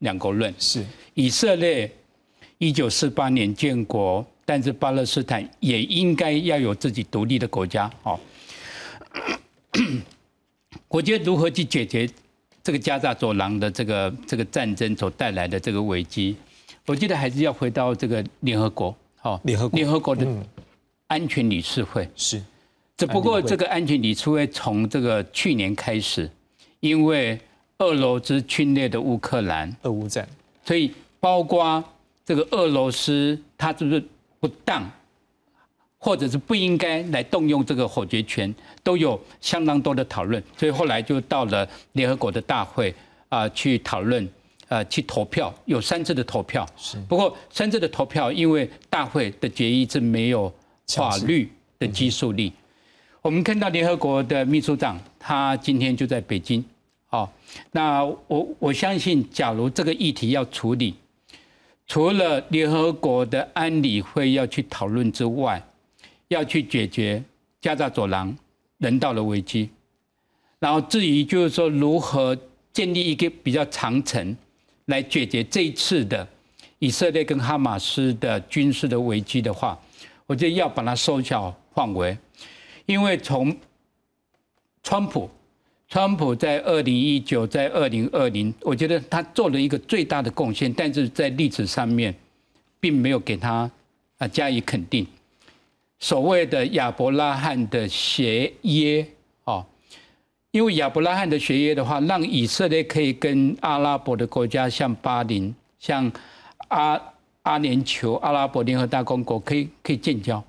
[0.00, 0.54] 两国论。
[0.58, 0.84] 是
[1.14, 1.90] 以色列
[2.58, 7.90] 一九四八年建国，但是巴勒斯坦也应该要有自己独立的国家。
[8.04, 8.20] 哦，
[10.88, 12.08] 我觉得如何去解决
[12.62, 16.36] 这个加沙走廊的这个这个战争所带来的这个危机，
[16.84, 18.94] 我觉得还是要回到这个联合国。
[19.26, 20.24] 好，联合联合国的
[21.08, 22.08] 安全理事会。
[22.14, 22.40] 是。
[22.96, 26.30] 只不过这个安全理事会从这个去年开始，
[26.78, 27.36] 因为
[27.78, 30.26] 俄罗斯侵略的乌克兰，俄乌战，
[30.64, 31.82] 所以包括
[32.24, 34.04] 这个俄罗斯，他是不是
[34.38, 34.88] 不当，
[35.98, 38.54] 或者是不应该来动用这个否决权，
[38.84, 40.40] 都有相当多的讨论。
[40.56, 42.94] 所以后来就到了联合国的大会
[43.28, 44.26] 啊，去讨论，
[44.68, 46.66] 呃，去投票，有三次的投票。
[46.76, 46.98] 是。
[47.08, 50.52] 不过三次的投票，因为大会的决议是没有
[50.88, 52.52] 法律的拘束力。
[53.22, 56.64] 我们看到联合国的秘书长，他今天就在北京。
[57.10, 57.28] 哦，
[57.70, 60.94] 那我我相信，假如这个议题要处理，
[61.86, 65.64] 除了联合国的安理会要去讨论之外，
[66.28, 67.22] 要去解决
[67.60, 68.36] 加沙走廊
[68.78, 69.70] 人道的危机。
[70.58, 72.36] 然后至于就是说如何
[72.72, 74.36] 建立一个比较长程
[74.86, 76.26] 来解决这一次的
[76.78, 79.78] 以色列跟哈马斯的军事的危机的话，
[80.26, 82.16] 我觉得要把它缩小范围。
[82.86, 83.56] 因为从
[84.82, 85.28] 川普，
[85.88, 92.14] 川普在二零一九，在二零二零，我觉得他做了一个最大的贡献，但是在历史上面，
[92.78, 93.68] 并没有给他
[94.18, 95.04] 啊加以肯定。
[95.98, 99.04] 所谓的亚伯拉罕的协约，
[99.44, 99.66] 哦，
[100.56, 106.10] 因为亚伯拉罕的血液的话，让以色列可以跟阿拉伯的国家，像巴林、像
[106.68, 106.98] 阿
[107.42, 110.42] 阿联酋、阿拉伯联合大公国，可以可以建交，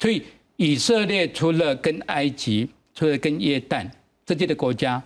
[0.00, 0.20] 所以。
[0.56, 3.84] 以色列除了跟埃及、除了跟约旦
[4.24, 5.02] 这些的国家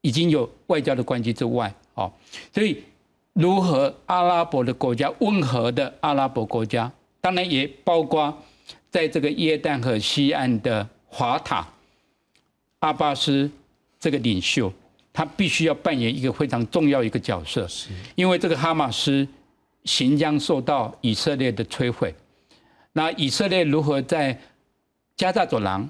[0.00, 2.12] 已经有外交的关系之外，哦，
[2.52, 2.82] 所以
[3.34, 6.90] 如何阿拉伯的国家、温和的阿拉伯国家，
[7.20, 8.36] 当然也包括
[8.90, 11.64] 在这个约旦和西岸的华塔
[12.82, 13.48] 阿巴斯
[14.00, 14.72] 这个领袖，
[15.12, 17.66] 他必须要扮演一个非常重要一个角色，
[18.16, 19.26] 因为这个哈马斯
[19.84, 22.12] 行将受到以色列的摧毁。
[22.92, 24.36] 那以色列如何在
[25.16, 25.88] 加沙走廊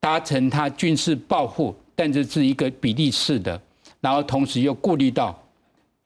[0.00, 3.60] 达成他军事报复，但这是一个比例式的，
[4.00, 5.38] 然后同时又顾虑到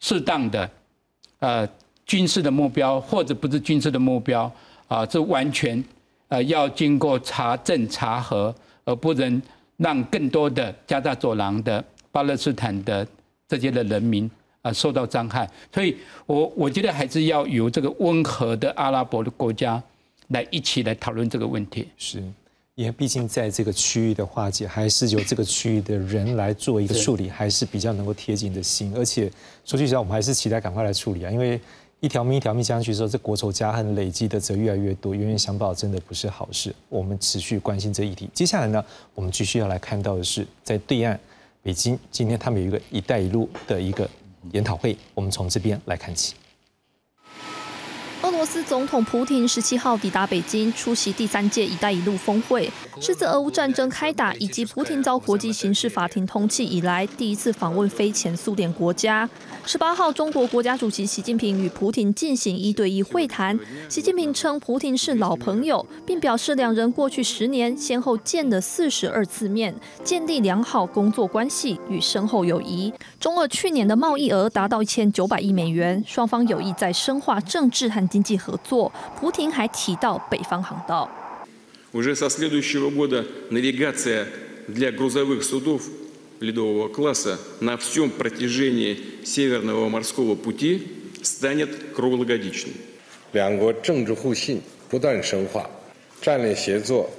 [0.00, 0.68] 适当的
[1.38, 1.68] 呃
[2.04, 4.50] 军事的目标，或者不是军事的目标
[4.88, 5.82] 啊，这完全
[6.26, 8.52] 呃要经过查证查核，
[8.84, 9.40] 而不能
[9.76, 13.06] 让更多的加沙走廊的巴勒斯坦的
[13.48, 14.30] 这些的人民
[14.62, 15.48] 啊受到伤害。
[15.72, 15.96] 所以
[16.26, 19.82] 我我觉得还是要由这个温和的阿拉伯的国家
[20.28, 21.88] 来一起来讨论这个问题。
[21.96, 22.22] 是。
[22.76, 28.92] 因为毕竟在这个区域的化解，还是由这个区域的人来做一个处理，还是比较能够贴近的心。
[28.96, 29.30] 而且
[29.64, 31.30] 说句实话，我们还是期待赶快来处理啊！
[31.30, 31.60] 因为
[32.04, 36.70] 一条命一条命下去之后，这国仇家恨累积的则越来越多，冤冤相报真的不是好事。
[36.90, 38.28] 我们持续关心这议题。
[38.34, 38.84] 接下来呢，
[39.14, 41.18] 我们继续要来看到的是，在对岸
[41.62, 44.06] 北京，今天他们有一个“一带一路”的一个
[44.52, 46.34] 研讨会，我们从这边来看起。
[48.24, 59.28] 俄罗斯总统普京十七号抵达北京，出席第三届“一带一路”峰会，是自俄乌战争开打以及普京遭国际刑事法庭通缉以来第一次访问非前苏联国家。
[59.66, 63.58] 十八号，中国国家主席习近平与普京进行一对一会谈。
[63.90, 72.90] 习近平称普京是老朋友，并表示两人过去十年先后见了四十二次面，建立良好工作关系与深厚友谊。
[73.20, 78.91] 中俄去年的贸易额达到一千九百亿美元，双方有意在深化政治和经济合作。
[79.19, 81.09] 普京还提到北方航道。
[81.91, 84.27] Уже со следующего года навигация
[84.67, 85.81] для грузовых судов
[86.39, 90.87] ледового класса на всем протяжении Северного морского пути
[91.23, 92.73] станет круглогодичной。
[93.31, 95.69] 两国政治互信不断深化，
[96.21, 97.09] 战略协作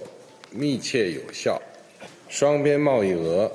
[0.52, 1.60] 密切有效，
[2.28, 3.50] 双边贸易额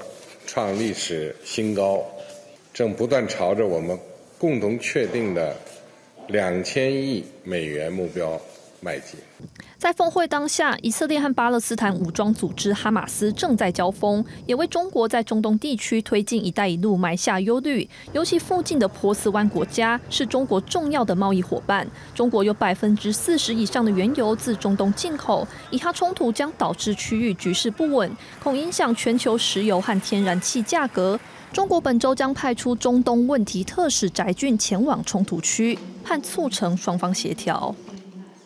[0.46, 2.06] 创历史新高，
[2.74, 3.98] 正不断朝着我们
[4.38, 5.56] 共同确定的。
[6.31, 8.41] 两千亿美元目标。
[9.77, 17.89] 在峰会当下，以色列和巴勒斯坦武装组织哈马斯正在交锋，也为中国在中东地区推进“一带一路”埋下忧虑。
[18.13, 25.47] 尤其附近的波斯湾国家是中国重要的贸易伙伴，中国有百分之四十以上的原油自中东进口。
[25.71, 28.11] 以哈冲突将导致区域局势不稳，
[28.43, 31.19] 恐影响全球石油和天然气价格。
[31.53, 37.75] 中国本周将派出中东问题特使翟俊前往冲突区，和促成双方协调。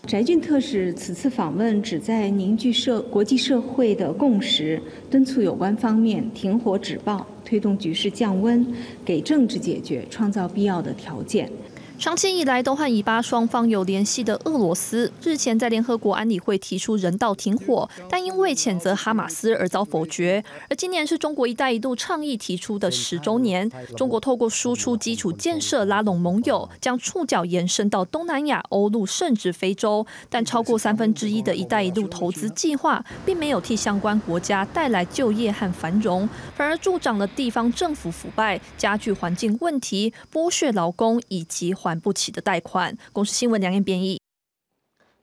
[0.07, 4.79] 翟俊特使此次访问旨在凝聚社国际社会的共识，
[5.11, 8.67] 敦促有关方面停火止暴，推动局势降温，
[9.03, 11.51] 给政治解决创造必要的条件。
[11.97, 20.45] 长期以来都和以巴双方有联系的俄罗斯，日前在联合国安理会提出人道停火，但因为谴责哈马斯而遭否决。
[20.69, 30.05] 而今年是中国“一带一路”倡议提出的十周年，中国透过输出基础建设拉拢盟友，将触角延伸到东南亚、欧陆甚至非洲。
[30.29, 41.73] 但超过三分之一的一带一路投资计划，并没有替相关国家带来就业和繁荣，反而助长了地方政府腐败，加剧环境问题，剥削劳工以及。
[41.85, 42.97] 还不起的贷款。
[43.13, 44.19] 公司新闻两页编译。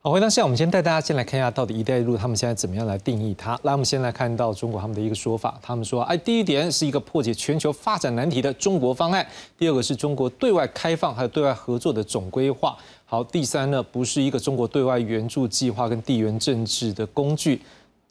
[0.04, 3.52] 好，回到现在，我们先带大家先来看一下，到底“一带一路”他们现在怎么样来定义它。
[3.62, 9.24] 来，我们先来看到中国他们的一个说法，他们说，哎，第一点是一个破解全球发展难题的中国方案；
[9.60, 17.62] 第二个是中国对外开放还有对外合作的总规划；好，第三呢，不是一个中国对外援助计划跟地缘政治的工具。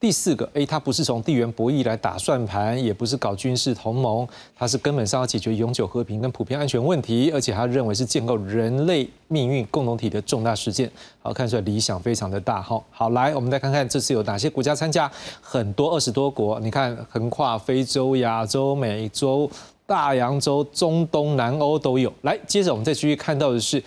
[0.00, 4.26] 第四个，哎，它不是从地缘博弈来打算盘，也不是搞军事同盟，
[4.56, 10.90] 它是根本上要解决永久和平跟普遍安全问题，而且他认为是建构人类命运共同体的重大事件。
[11.20, 12.62] 好，看出来理想非常的大。
[12.62, 15.10] 好，好，来，我们再看看这次有哪些国家参加，
[15.42, 19.50] 很多二十多国，你看横跨非洲、亚洲、美洲、
[19.84, 22.10] 大洋洲、中东、南欧都有。
[22.22, 23.84] 来，接着我们再继续看到的是。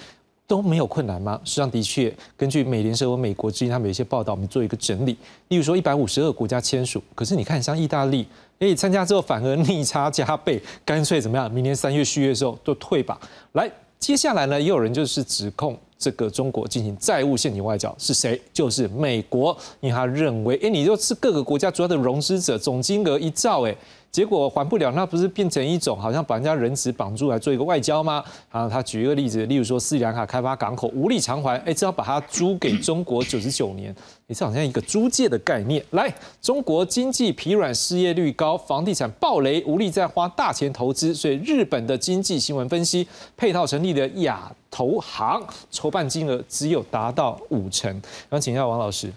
[0.54, 1.42] 都没有困难吗？
[1.44, 5.18] 实际上，的确，根据美联社和美国之间他们有一些报道，我们做一个整理。
[5.48, 8.28] 例如说，一百五十二国家签署，可是你看，像意大利，
[8.60, 11.52] 哎，参加之后反而逆差加倍，干脆怎么样？
[11.52, 13.20] 明年三月续约的时候都退吧。
[13.54, 18.40] 来，接下来呢，也有人就是指控这个中国进行债务陷阱外交，是谁？
[18.54, 23.76] 就是美国，因为他认为，哎，你就是各个国家主要的融资者，总金额一兆，哎。
[24.14, 28.24] 结果还不了，那不是变成一种好像把人家人质绑住来做一个外交吗？
[28.52, 33.94] 啊，他举一个例子，例如说斯里兰卡开发港口无力偿还，哎，只要把它租给中国九十九年，
[34.28, 35.84] 也是好像一个租借的概念。
[35.90, 48.00] 来，中国经济疲软，失业率高，房地产暴雷，无力再花大钱投资，所以日本的经济新闻分析，配套成立的亚投行筹办金额只有达到五成。
[48.30, 49.12] 想请教王老师。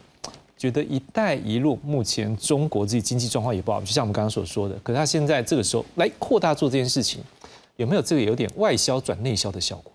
[0.57, 4.75] 觉得“一带一路”目前中国自己经济状况也不好，就像我们刚刚所说的。
[4.83, 7.21] 可是他现在这个时候来扩大做这件事情，
[7.77, 9.93] 有没有这个有点外销转内销的效果？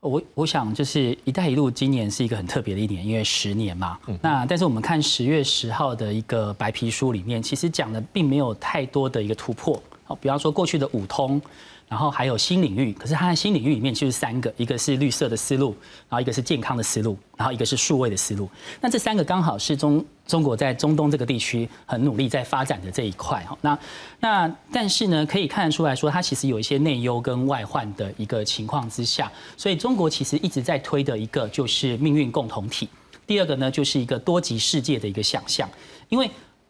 [0.00, 3.98] 我我想就是“一带一路”今年是一个很特别的一年，因为十年嘛。
[4.22, 9.82] 那但是我们看十月十号的一个白皮书里面，其实讲的并没有太多的一个突破。
[10.04, 11.42] 好，比方说过去的五通，
[11.88, 15.76] 然后还有新领域，可是它的新领域里面就是三个，一个是绿色的思路，
[16.08, 18.50] 然后一个是健康的思路，然后一个是数位的思路。
[18.80, 23.56] 那这三个刚好是中中国在中东这个地区很努力在发展的这一块哈。
[23.60, 23.78] 那
[24.18, 32.88] 那但是呢，可以看得出来说，它其实有一些内忧跟外患的一个情况之下，所以中国其实一直在推的一个就是命运共同体。
[33.28, 35.68] 第二个呢，就是一个多极世界的一个想象，
[36.08, 36.28] 因为。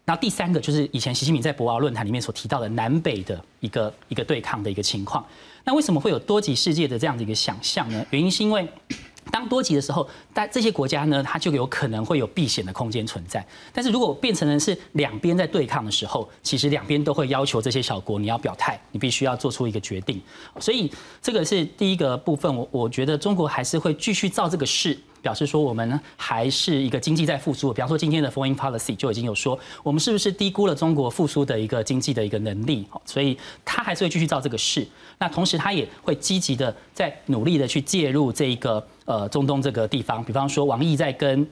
[0.08, 5.26] 那第三个就是以前习近平在博鳌论坛里面所提到的南北的一个一个对抗的一个情况。
[5.64, 8.06] 那为什么会有多极世界的这样的一个想象呢？
[8.10, 8.66] 原因是因为
[9.32, 13.44] 当多极的时候，但这些国家呢，它就有可能会有避险的空间存在。
[13.72, 20.22] 但是如果变成的是两边在对抗的时候，其实两边都会要求这些小国你要表态，你必须要做出一个决定。
[20.60, 20.88] 所以
[21.20, 24.96] 这个是第一个部分，我我觉得中国还是会继续造这个势。
[25.26, 32.86] 表示说我们还是一个经济在复苏，比方说今天的 foreign policy 就已经有说，我们是不是低估了中国复苏的一个经济的一个能力？
[33.04, 34.86] 所以他还是会继续造这个势。
[35.18, 41.44] 那同时他也会积极的在努力的去介入这一个呃中东这个地方，比方说王毅在跟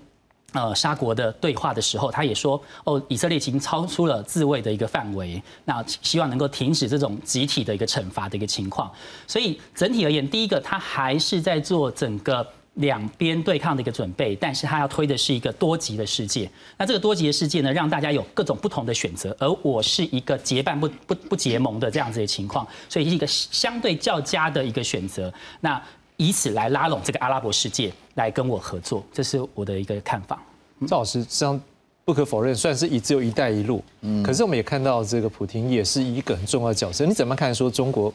[0.53, 8.89] 呃沙国的对话的时候，他也说哦以色列已经超出了自卫的一个范围，那希望能够停止这种集体的一个惩罚的一个情况。
[9.27, 12.47] 所以整体而言，第一个他还是在做整个。
[12.75, 16.51] 两边对抗的一个准备，但是他要推的是一个多极的世界。
[16.77, 25.33] 那这个多极的世界呢，让大家有各种不同的选择，而我是一个结伴不不不结盟的这样子的情况，所以是一个相对较佳的一个选择。
[25.61, 25.81] 那
[26.17, 30.43] 以此来拉拢这个阿拉伯世界来跟我合作，这是我的一个看法。
[30.89, 31.61] 赵老师，这样
[32.05, 33.85] 不可否认，算是一只有一带一路。
[34.01, 37.07] 嗯，可是我们也看到这个普京也是一个很重要的角色。
[37.07, 37.55] 你怎么看？
[37.55, 38.13] 说中国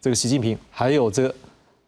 [0.00, 1.34] 这个习近平还有这个？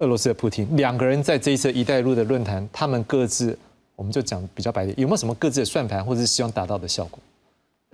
[0.01, 3.57] 俄罗斯的普京两个人在这一次“一带一路”的论坛，他们各自，
[3.94, 7.18] 我们就讲比较白点，有没有什么各自的算盘，或者是希望达到的效果？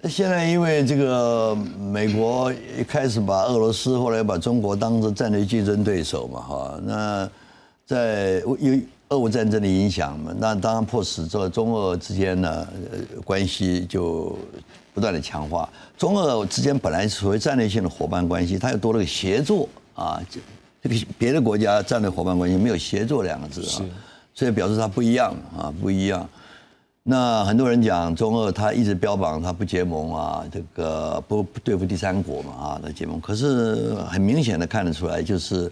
[0.09, 7.29] 现在因为这个美国一开始把俄罗斯，后来把中国当做战略竞争对手嘛，哈，那
[7.85, 12.69] 在因为俄乌战争的影响嘛，那当然迫使这中俄之间呢
[13.25, 14.39] 关系就
[14.95, 15.69] 不断的强化。
[15.99, 20.23] 中俄之间本来是所谓战略性的伙伴关系，它又多了个协作啊。
[21.19, 23.85] 别的国家战略伙伴关系没有协作两个字啊，
[24.35, 26.29] 所以表示它不一样啊，不一样。
[27.09, 33.21] 那很多人讲中俄，他一直标榜他不结盟啊，这个不不对付第三国嘛啊那结盟。
[33.21, 35.71] 可是很明显的看得出来，就是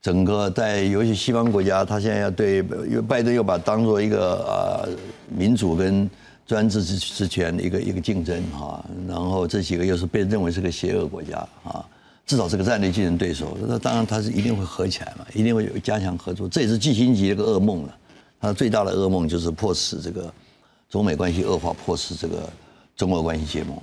[0.00, 4.88] 整个在尤其西方国家，他现在要对，因为拜登又把当做一个呃
[5.28, 6.08] 民主跟
[6.46, 11.84] 专制之之权的一个一个竞争哈，然后这几个又是被认为是个邪恶国家啊。
[12.26, 16.48] 至少是个战略竞争对手，那当然他是一定会合起来嘛，一定会有加强合作。
[16.48, 17.96] 这也是季新吉一个噩梦了。
[18.40, 20.32] 他最大的噩梦就是迫使这个
[20.90, 22.50] 中美关系恶化，迫使这个
[22.96, 23.80] 中俄关系结盟。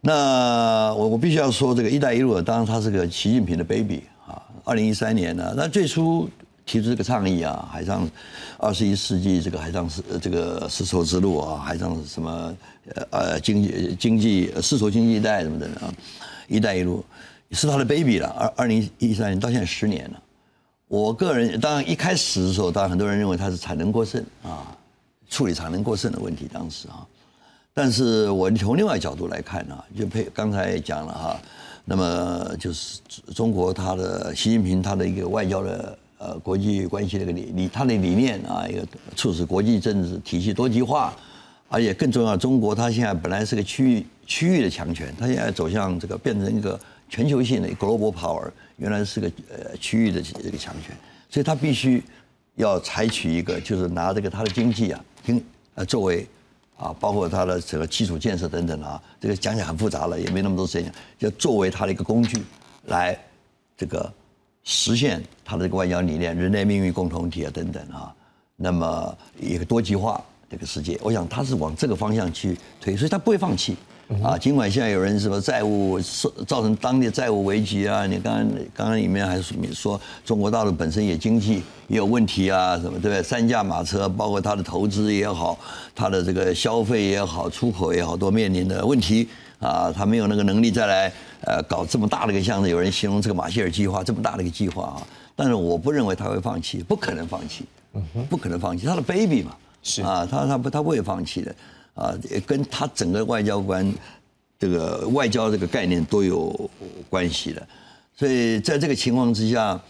[0.00, 4.40] 那我我必须要说，这个“一带一路”当然它是个习近平的 baby 啊。
[4.64, 6.28] 二零一三年呢，那最初
[6.64, 8.08] 提出这个倡议啊，海上
[8.56, 12.56] 二十一世纪这个海上丝这个丝绸之路啊，海上什么
[12.94, 15.92] 呃呃经济经济丝绸经济带什么的啊
[16.48, 17.04] ，“一带一路”。
[17.52, 20.22] 是他的 baby 了，二二零一三年到现在十年了。
[20.88, 24.76] 我个人当然一开始的时候，当然很多人认为它是产能过剩啊，
[25.28, 27.06] 处理产能过剩的问题当时啊。
[27.74, 31.40] 但是我从另外角度来看呢，就配刚才讲了哈，
[31.84, 33.00] 那么就是
[33.34, 41.12] 中国他的习近平他的一个外交的呃国际关系的一个理理他的理念啊，一个促使国际政治体系多极化，
[41.68, 46.78] 而且更重要，中国它现在本来是个区域区域的强权，它现在走向这个变成一个。
[47.08, 50.94] 全球性的 global power 原来是个呃区域的这个强权，
[51.30, 52.02] 所以他必须
[52.56, 55.42] 要采取一个，就是拿这个他的经济啊，经
[55.74, 56.26] 呃作为
[56.76, 62.42] 啊，包括他的这个基础建设等等啊，这个讲起来很复杂了，也没那么多时间，要作为他的一个工具
[62.86, 63.18] 来
[63.76, 64.12] 这个
[64.64, 68.14] 实现他的这个外交理念，人类命运共同体啊等等啊，
[68.56, 73.76] 那么一个多极化这个世界，我想他是往这个方向去推，所以他不会放弃。
[74.22, 83.20] 啊，尽管现在有人什么债务造造成当地债务危机啊，你刚刚刚刚里面还说中国大陆本身也经济也有问题啊，什么对不对？
[83.20, 85.58] 三驾马车，包括它的投资也好，
[85.92, 89.28] 它的这个消费也好，出口也好，都面临的问题
[89.58, 92.66] 啊，他没有那个能力再来呃搞这么大的一个项目。
[92.68, 95.02] 有人形容这个马歇尔计划这么大的一个计划啊，
[95.34, 97.64] 但是我不认为他会放弃，不可能放弃，
[98.30, 101.52] 不可能放弃，他的 baby 嘛，是啊，他他不他不会放弃的。
[101.96, 102.14] 啊，
[102.46, 103.92] 跟他整个外交官
[104.58, 106.70] 这个外交这个概念都有
[107.10, 107.66] 关系的，
[108.14, 109.80] 所以在这个情况之下，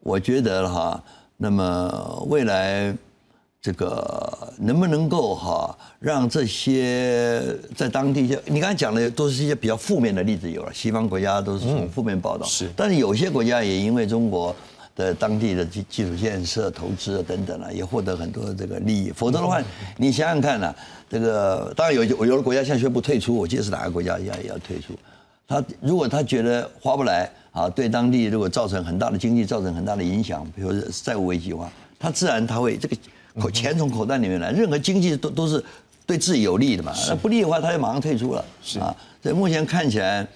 [0.00, 1.02] 我觉得哈，
[1.36, 2.96] 那么未来
[3.60, 7.42] 这个能不能够哈让这些
[7.76, 14.54] 在当地就你刚才讲的都是一些比较负面的例子有了，西方国家都是从负面报道，是，但是有些国家也因为中国
[14.98, 19.12] 的当地的基基础建设投资啊等等啊，也获得很多这个利益。
[19.14, 19.62] 否则的话，
[19.96, 20.74] 你想想看呐、
[21.08, 24.92] 这个当然有有的国家现在宣布退出，我记得是哪个国家要也要退出。
[25.46, 32.96] 他如果他觉得划不来啊，对当地如果造成很大的经济造成很大的影响，比如说债务危机的话，他自然他会这个
[33.38, 35.64] 口钱从口袋里面来，任何经济都都是
[36.04, 36.92] 对自己有利的嘛。
[37.06, 38.44] 那不利的话，他就马上退出了。
[38.60, 38.92] 是啊，
[39.22, 40.26] 所以目前看起来。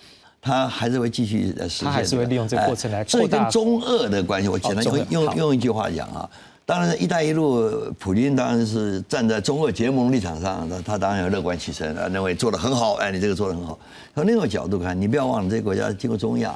[0.42, 6.28] 他还是会继续呃实现，他还是会利用这个过程来哎这扩大跟中俄的关系，我简单用用用一句话讲啊，
[6.66, 13.78] 当然，“一带一路”，普京当然是站在中俄结盟立场上，他他当然要乐观其成，啊，认为做得很好，哎，你这个做得很好。
[14.14, 16.54] 从另一个角度看，你不要忘了，这个国家经过中亚，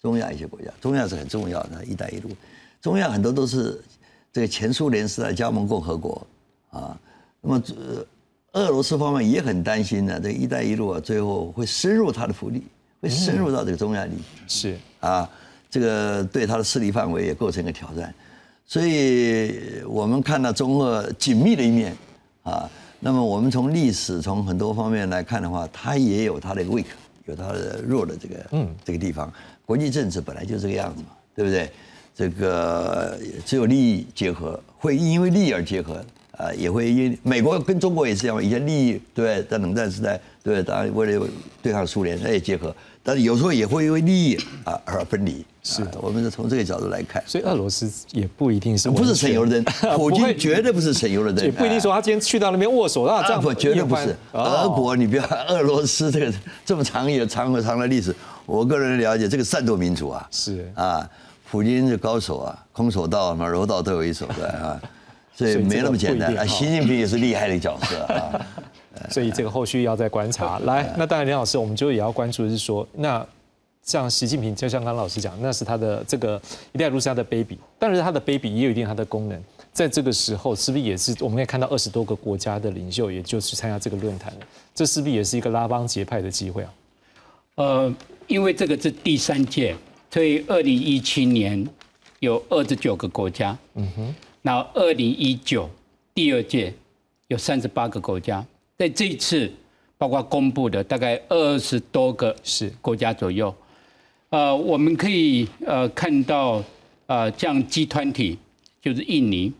[0.00, 2.30] 中亚一些国家，中亚是很重要的，“一带一路”，
[2.80, 3.80] 中亚很多都是
[4.32, 6.24] 这个前苏联时代加盟共和国
[6.70, 6.96] 啊，
[7.40, 7.62] 那么
[8.52, 12.62] 呃俄罗斯方面也很担心呢，这个“一带一路”啊，最后会深入它的福利，
[13.00, 14.22] 会深入到这个中亚地区。
[14.46, 15.28] 是啊，
[15.70, 18.12] 这个对他的势力范围也构成一个挑战，
[18.66, 21.96] 所以我们看到中俄紧密的一面
[22.42, 22.68] 啊。
[23.00, 26.86] 那么我们从历史从很多方面来看的话，它也有它的 weak，
[27.26, 29.32] 有它的弱的这个嗯这个地方。
[29.64, 31.70] 国际政治本来就这个样子嘛，对不对？
[32.12, 36.04] 这个只有利益结合，会因为利益而结合。
[36.38, 41.26] 啊，也会因美国跟中国也是这样，以前利益对在冷战时代对当然为了
[41.60, 45.44] 对抗苏联，那也结合，但是有时候也会因为利益啊而分离。
[45.64, 47.22] 是的，我们是从这个角度来看。
[47.26, 54.16] 所以俄罗斯也不一定是不是省油的灯，普京绝对不是省油的灯，也不一定说他今天去到那边握手，那这样绝对不是。
[54.32, 56.32] 哦俄国，你不要俄罗斯这个
[56.64, 58.14] 这么长有长和长的历史，
[58.46, 61.06] 我个人了解，这个战斗民族啊，是啊，
[61.50, 64.80] 普京是高手啊，空手道嘛，柔道都有一手的啊，
[65.38, 66.44] 所以没那么简单啊。
[66.44, 68.46] 习近平也是厉害的角色啊。
[69.08, 70.58] 所以这个后续要再观察。
[70.64, 73.24] 来，那当然，林老师，我们就也要关注的是说，那
[73.84, 76.40] 像习近平，就像刚刚老师讲，那是他的这个
[76.74, 79.40] “一带一路”是他的 baby，但是他的 baby 也有一定它的功能。
[79.72, 84.40] 在这个时候，是不是也是我们可以看到二十多个国家的领袖，也就是参加这个论坛了？
[84.74, 86.74] 这是不是也是一个拉帮结派的机会啊？
[87.54, 87.94] 呃，
[88.26, 89.76] 因为这个是第三届，
[90.10, 91.64] 所以二零一七年
[92.18, 94.14] 有二十九个国家，嗯哼，
[94.48, 95.68] 然后二零一九
[96.14, 96.72] 第二届
[97.26, 98.42] 有三十八个国家，
[98.78, 99.52] 在这一次
[99.98, 103.54] 包括公布的大概二十多个是国家左右，
[104.30, 106.64] 呃，我们可以呃看到
[107.04, 108.38] 呃像 G 团体
[108.80, 109.52] 就是印尼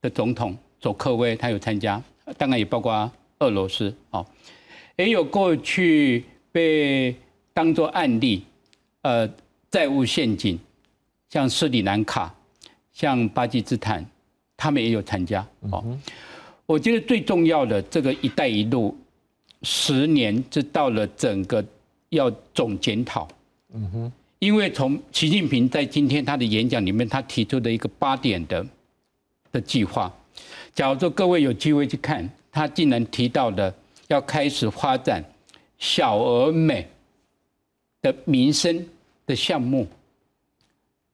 [0.00, 2.00] 的总统佐科威他有参加，
[2.38, 4.24] 当然也包括俄罗斯哦，
[4.94, 7.12] 也有过去被
[7.52, 8.44] 当作案例，
[9.02, 9.28] 呃，
[9.68, 10.56] 债务陷阱，
[11.28, 12.32] 像斯里兰卡、
[12.96, 14.02] 像巴基斯坦，
[14.56, 15.84] 他们也有参加哦。
[16.64, 18.96] 我觉得最重要的这个“一带一路”，
[19.60, 21.62] 十年这到了整个
[22.08, 23.28] 要总检讨。
[23.74, 28.66] 嗯哼，因为从习近平在今天他的演讲里面，他提出的一个八点的
[29.52, 30.10] 的计划，
[30.74, 33.74] 假如说各位有机会去看，他竟然提到了
[34.08, 35.22] 要开始发展
[35.76, 36.88] 小而美
[38.00, 38.86] 的民生
[39.26, 39.86] 的项目。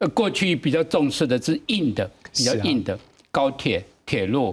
[0.02, 2.98] 呃，过去比较重视的是硬的，比较硬的
[3.30, 4.52] 高铁、铁路，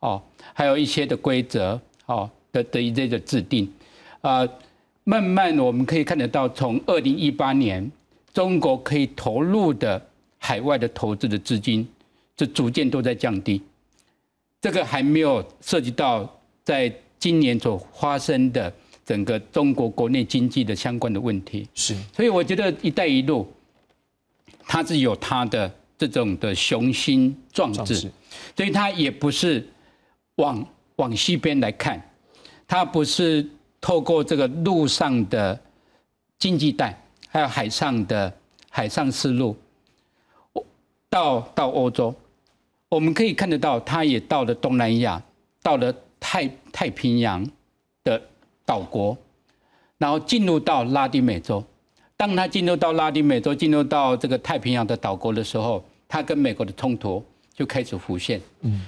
[0.00, 0.22] 哦，
[0.52, 3.72] 还有一些的规则，哦的的一些的制定，
[4.20, 4.46] 啊、
[5.04, 7.90] 慢慢我们可以看得到，从二零一八年，
[8.34, 11.88] 中国可以投入的海外的投资的资金，
[12.36, 13.62] 这逐渐都在降低。
[14.60, 16.30] 这个还没有涉及到
[16.64, 18.70] 在今年所发生的
[19.06, 21.66] 整个中国国内经济的相关的问题。
[21.74, 23.50] 是，所以我觉得“一带一路”
[24.66, 28.10] 它是有它的这种的雄心壮志，
[28.56, 29.66] 所以它也不是
[30.36, 32.00] 往往西边来看，
[32.66, 33.48] 它不是
[33.80, 35.58] 透过这个陆上的
[36.38, 38.32] 经济带，还有海上的
[38.70, 39.56] 海上丝路，
[41.08, 42.14] 到到欧洲，
[42.88, 45.22] 我们可以看得到，它也到了东南亚，
[45.62, 47.46] 到了太太平洋
[48.02, 48.20] 的
[48.64, 49.16] 岛国，
[49.98, 51.62] 然后进入到拉丁美洲。
[52.22, 57.20] 当他进入到拉丁美洲，进入到这个太平洋的岛国的时候，他跟美国的冲突
[57.52, 58.40] 就开始浮现。
[58.60, 58.86] 嗯，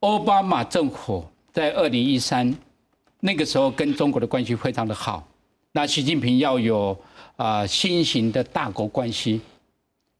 [0.00, 2.52] 奥巴马政府在二零一三
[3.20, 5.24] 那个时候跟中国的关系非常的好，
[5.70, 6.90] 那习近平要有
[7.36, 9.40] 啊、呃新型的大国关系，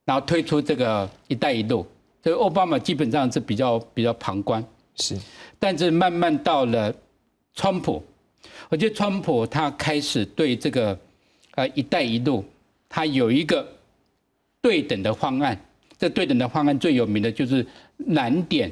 [0.04, 1.84] 然后推出这个“一带一路”，
[2.22, 4.64] 所以奥巴马基本上是比较比较旁观。
[4.94, 5.18] 是，
[5.58, 6.94] 但是慢慢到了
[7.54, 8.00] 川普，
[8.68, 10.96] 我觉得川普他开始对这个
[11.58, 12.44] 呃“一带一路”，
[12.88, 13.66] 它有一个
[14.60, 15.60] 对等的方案。
[15.98, 17.66] 这对等的方案最有名的就是
[18.06, 18.70] 蓝点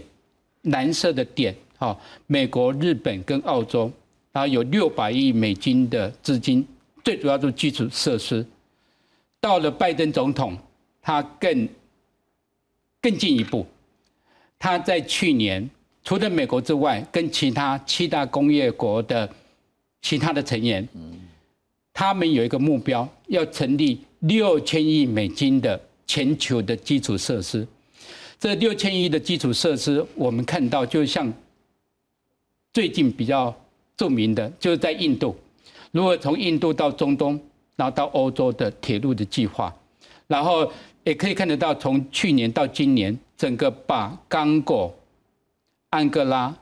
[0.62, 3.91] 蓝色的点，哈，美国、日本跟澳洲，
[4.30, 6.64] 然后有六百亿美金的资金，
[7.03, 8.47] 最主要就是基础设施。
[9.41, 10.57] 到了拜登总统，
[11.03, 11.68] 他更
[13.01, 13.66] 更进一步，
[14.57, 15.68] 他在去年
[16.05, 19.28] 除了美国之外，跟其他七大工业国的
[20.01, 20.89] 其他的成员，
[21.99, 27.66] 他们有一个目标，要成立六千亿美金的全球的基础设施。
[28.38, 31.32] 这六千亿的基础设施，我们看到就像
[32.74, 33.53] 最近比较
[33.97, 35.34] 著名的，就是在印度，
[35.90, 37.40] 如果从印度到中东，
[37.76, 39.74] 然后到欧洲的铁路的计划，
[40.26, 40.70] 然后
[41.03, 44.94] 也可以看得到，从去年到今年，整个把刚果、
[45.88, 46.55] 安哥拉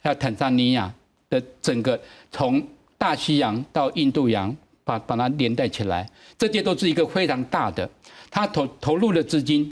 [0.00, 0.92] 还有坦桑尼亚
[1.28, 2.00] 的整个
[2.32, 2.60] 从
[2.98, 4.56] 大西洋到印度洋，
[4.90, 7.88] 把把它连带起来，这些都是一个非常大的，
[8.30, 9.70] 他投投入的资金。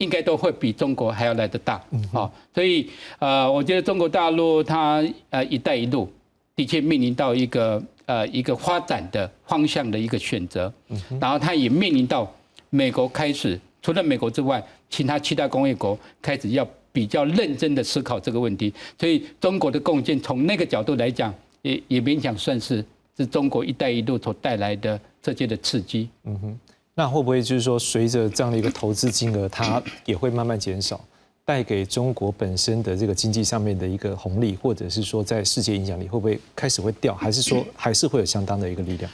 [0.00, 6.08] 应该都会比中国还要来得大，好，所以呃，我觉得中国大陆它呃“一带一路”
[6.54, 10.72] 的确面临到一个呃一个发展的方向的一个选择，
[11.20, 12.32] 然后它也面临到
[12.70, 22.84] 美国开始除了美国之外，其他七大工业国开始要比较认真的思考这个问题，所以中国的贡献从那个角度来讲，也也勉强算是
[23.18, 26.08] 是中国“一带一路”所带来的这些的刺激。
[26.24, 26.58] 嗯哼。
[26.94, 31.00] 那会不会就是说，随着这样的一个投资金额，它也会慢慢减少，
[31.44, 39.08] 带给中国本身的这个经济上面的一个红利，或者是说在世界影响力会不会开始会掉，还是说还是会有相当的一个力量？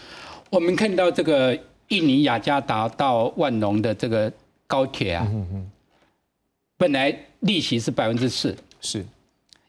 [0.48, 1.54] 我们看到这个
[1.88, 4.32] 印尼雅加达到万隆的这个
[4.66, 5.70] 高铁啊，嗯哼
[6.78, 9.04] 本来利息是百分之四，是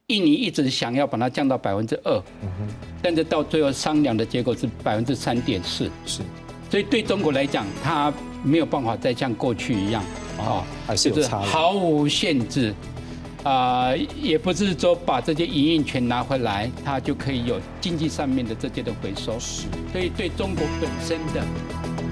[0.07, 2.23] 印尼一直想要把它降到百分之二，
[3.01, 6.21] 但是到最后商量的结果是百分之三点四，是。
[6.69, 10.03] 所以对中国来讲，它没有办法再像过去一样，
[10.37, 12.71] 啊，还是有差毫无限制，
[13.41, 19.39] 啊，也不是说把这些营运权拿回来，它就可以有经济上面的这些的回收。
[19.39, 19.63] 是。
[19.91, 21.43] 所以对中国本身的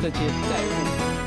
[0.02, 1.22] 这些债务。